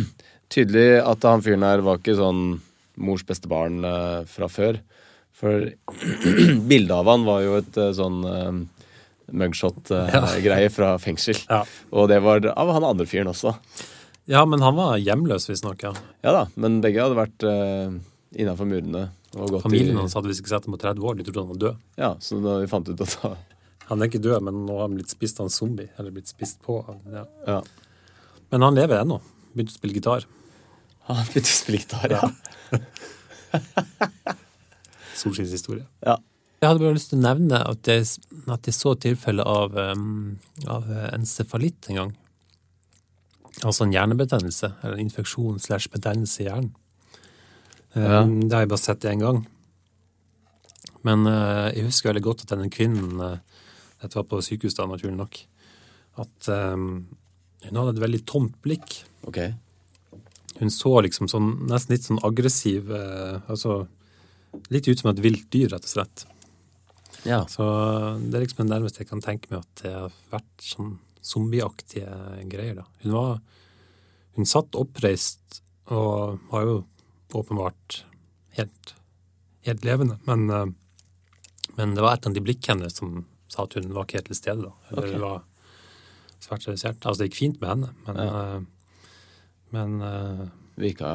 [0.54, 2.60] tydelig at han fyren her var ikke sånn
[3.02, 4.78] mors beste barn uh, fra før.
[5.34, 5.72] For
[6.70, 8.22] bildet av han var jo et uh, sånn
[9.34, 11.38] mugshot-greie fra fengsel.
[11.48, 11.62] Ja.
[11.96, 13.54] Og det var av han andre fyren også.
[14.30, 15.82] ja, men han var hjemløs, visstnok.
[15.82, 15.94] Ja.
[16.22, 17.90] Ja da, men begge hadde vært uh,
[18.36, 19.08] innafor murene.
[19.34, 21.60] Familien i, hans hadde visst ikke sett ham på 30 år, de trodde han var
[21.62, 21.78] død.
[22.00, 23.32] Ja, så da vi fant ut at da,
[23.88, 25.90] Han er ikke død, men nå har han blitt spist av en zombie.
[26.00, 26.78] Eller blitt spist på.
[27.12, 27.24] Ja.
[27.46, 27.58] ja.
[28.54, 29.18] Men han lever ennå.
[29.52, 30.24] Begynte å spille gitar.
[31.10, 32.22] Han begynte å spille gitar, ja.
[35.20, 35.84] Solskinnshistorie.
[36.06, 36.16] ja.
[36.62, 38.06] Jeg hadde bare lyst til å nevne at jeg,
[38.48, 42.14] at jeg så tilfelle av, um, av encefalitt en gang.
[43.60, 46.72] Altså en hjernebetennelse, eller infeksjon slash betennelse i hjernen.
[47.94, 48.22] Ja.
[48.22, 49.44] Um, Det har jeg bare sett én gang.
[51.04, 53.36] Men uh, jeg husker veldig godt at denne kvinnen uh,
[54.02, 55.38] Dette var på sykehus, da, naturlig nok.
[56.20, 57.06] At um,
[57.64, 58.98] hun hadde et veldig tomt blikk.
[59.28, 59.54] Okay.
[60.58, 63.84] Hun så liksom sånn, nesten litt sånn aggressiv uh, Altså
[64.70, 66.26] litt ut som et vilt dyr, rett og slett.
[67.26, 67.40] Ja.
[67.50, 67.64] Så
[68.20, 70.92] det er liksom det nærmeste jeg kan tenke meg at det har vært sånn
[71.24, 72.82] zombieaktige greier.
[72.82, 72.86] da.
[73.02, 73.40] Hun var
[74.34, 75.60] Hun satt oppreist
[75.94, 76.76] og var jo
[77.32, 78.04] åpenbart
[78.58, 78.94] helt,
[79.66, 80.66] helt levende, men, eh,
[81.78, 84.30] men det var et annet i blikket hennes som sa at hun var ikke helt
[84.32, 84.62] til stede.
[84.62, 84.72] da.
[84.90, 85.20] Eller okay.
[85.22, 85.42] var
[86.42, 87.00] svært redusert.
[87.02, 88.60] Altså, det gikk fint med henne, men, ja.
[89.74, 90.46] men eh,
[90.76, 91.10] Virka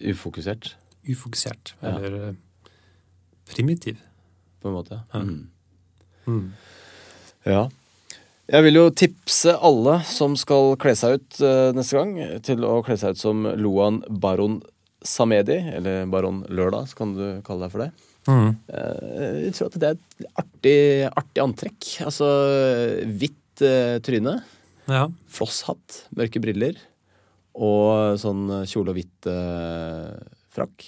[0.00, 0.74] ufokusert,
[1.04, 1.74] ufokusert.
[1.82, 1.94] Ja.
[1.94, 2.70] Eller eh,
[3.50, 4.00] primitiv.
[4.60, 5.02] på en måte.
[5.12, 5.20] Ja.
[5.20, 5.50] Mm.
[6.26, 6.52] Mm.
[7.44, 7.68] Ja.
[8.50, 12.80] Jeg vil jo tipse alle som skal kle seg ut uh, neste gang, til å
[12.86, 14.58] kle seg ut som Loan Baron
[15.06, 17.90] Samedi, eller Baron Lørdag, så kan du kalle deg for det.
[18.26, 18.48] Mm.
[18.66, 20.78] Uh, Jeg tror at det er et artig,
[21.22, 21.90] artig antrekk.
[22.08, 22.30] Altså
[23.22, 24.40] hvitt uh, tryne,
[24.90, 25.04] Ja.
[25.30, 26.74] flosshatt, mørke briller
[27.54, 29.26] og sånn kjole og hvitt
[30.54, 30.84] frakk.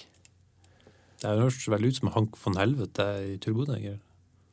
[1.21, 3.97] Det høres veldig ut som Hank von Helvete i Turboneger.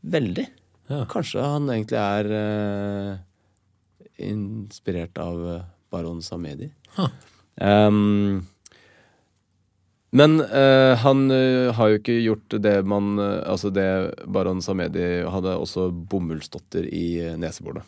[0.06, 0.44] Veldig.
[0.90, 1.04] Ja.
[1.10, 3.18] Kanskje han egentlig er uh,
[4.20, 6.70] inspirert av eh, Baron Samedi.
[6.96, 7.12] Huh.
[7.54, 8.42] Um,
[10.10, 13.86] men uh, han uh, har jo ikke gjort det man uh, Altså det
[14.26, 17.86] Baron Samedi hadde også bomullsdotter i neseborene.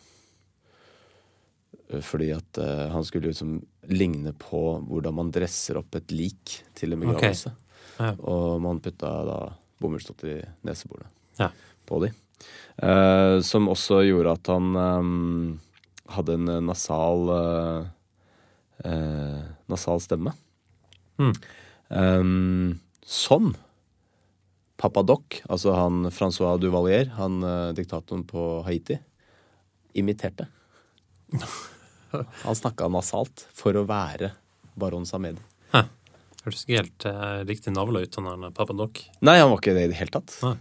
[2.01, 2.57] Fordi at
[2.89, 3.59] han skulle liksom
[3.91, 7.51] ligne på hvordan man dresser opp et lik til en begravelse.
[7.99, 8.15] Ja.
[8.17, 9.37] Og man putta da
[9.83, 11.51] bomullsdotter i neseborene Ja.
[11.85, 12.09] på de.
[12.77, 15.09] Eh, som også gjorde at han eh,
[16.15, 17.29] hadde en eh, nasal
[19.71, 20.33] nasal stemme.
[21.21, 21.29] Mm.
[21.87, 22.71] Um,
[23.05, 23.53] som
[24.75, 27.37] Papa Doc, altså han Francois Duvalier, han
[27.77, 28.97] diktatoren på Haiti,
[29.95, 30.49] imiterte.
[32.43, 34.33] Han snakka nasalt for å være
[34.75, 35.39] baron Samedi.
[36.43, 38.99] Hørtes ikke helt eh, riktig navla ut, han der Papa Doc.
[39.23, 40.35] Nei, han var ikke det i det hele tatt.
[40.43, 40.57] Nei.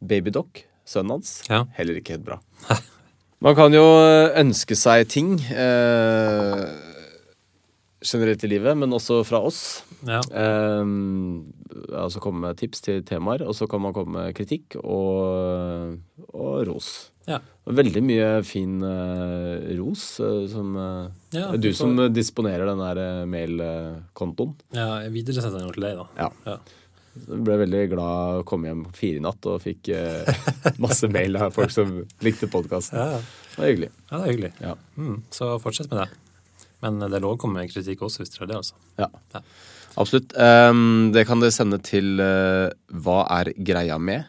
[0.00, 1.64] Baby Doc, sønnen hans, Ja.
[1.78, 2.38] heller ikke helt bra.
[3.44, 3.84] Man kan jo
[4.34, 6.64] ønske seg ting eh,
[8.02, 9.84] generelt i livet, men også fra oss.
[10.06, 10.18] Ja.
[10.30, 10.82] Eh,
[11.98, 15.94] altså komme med tips til temaer, og så kan man komme med kritikk og,
[16.34, 16.90] og ros.
[17.28, 17.38] Ja.
[17.68, 22.80] Veldig mye fin eh, ros eh, som eh, Ja, Det er du som disponerer den
[22.80, 24.54] der eh, mailkontoen.
[24.72, 26.30] ja jeg videresendte den til deg, da.
[26.48, 26.56] Ja.
[27.26, 30.28] Ble veldig glad kom hjem fire i natt og fikk eh,
[30.82, 32.98] masse mail av folk som likte podkasten.
[32.98, 33.90] Ja, Det var hyggelig.
[34.10, 34.52] ja, det er hyggelig.
[34.62, 34.74] Ja.
[34.96, 36.08] Mm, så fortsett med det.
[36.84, 38.78] Men det er lov å komme med kritikk også, hvis dere har det, altså.
[39.02, 39.08] Ja.
[39.34, 39.42] Ja.
[39.98, 40.34] Absolutt.
[40.38, 42.68] Um, det kan dere sende til uh,
[43.02, 44.28] hva er greia med?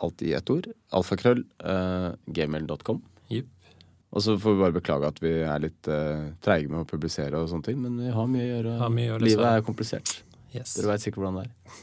[0.00, 0.68] Alt i ett ord.
[0.94, 1.42] Alfakrøll.
[1.64, 3.02] Uh, gmail.com.
[3.34, 3.48] Yep.
[4.10, 7.38] Og så får vi bare beklage at vi er litt uh, treige med å publisere
[7.38, 8.90] og sånne ting, men vi har mye å gjøre.
[8.94, 10.14] Mye å Livet er komplisert.
[10.54, 10.74] Yes.
[10.78, 11.82] Dere veit sikkert hvordan det er.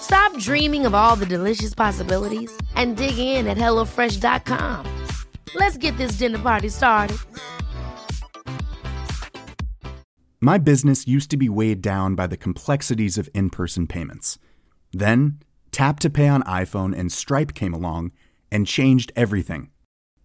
[0.00, 4.86] Stop dreaming of all the delicious possibilities and dig in at HelloFresh.com.
[5.54, 7.16] Let's get this dinner party started.
[10.40, 14.38] My business used to be weighed down by the complexities of in person payments.
[14.90, 15.38] Then,
[15.70, 18.12] Tap to Pay on iPhone and Stripe came along
[18.50, 19.70] and changed everything.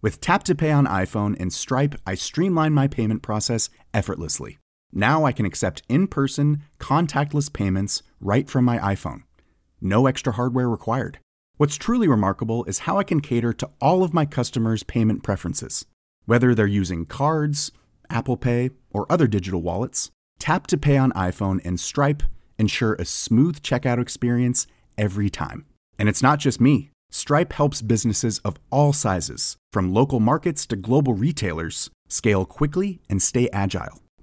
[0.00, 4.58] With Tap to Pay on iPhone and Stripe, I streamlined my payment process effortlessly.
[4.90, 9.22] Now I can accept in person, contactless payments right from my iPhone.
[9.80, 11.18] No extra hardware required.
[11.56, 15.86] What's truly remarkable is how I can cater to all of my customers' payment preferences.
[16.26, 17.72] Whether they're using cards,
[18.10, 22.22] Apple Pay, or other digital wallets, Tap to Pay on iPhone and Stripe
[22.58, 24.66] ensure a smooth checkout experience
[24.98, 25.66] every time.
[25.98, 26.90] And it's not just me.
[27.10, 33.22] Stripe helps businesses of all sizes, from local markets to global retailers, scale quickly and
[33.22, 34.02] stay agile.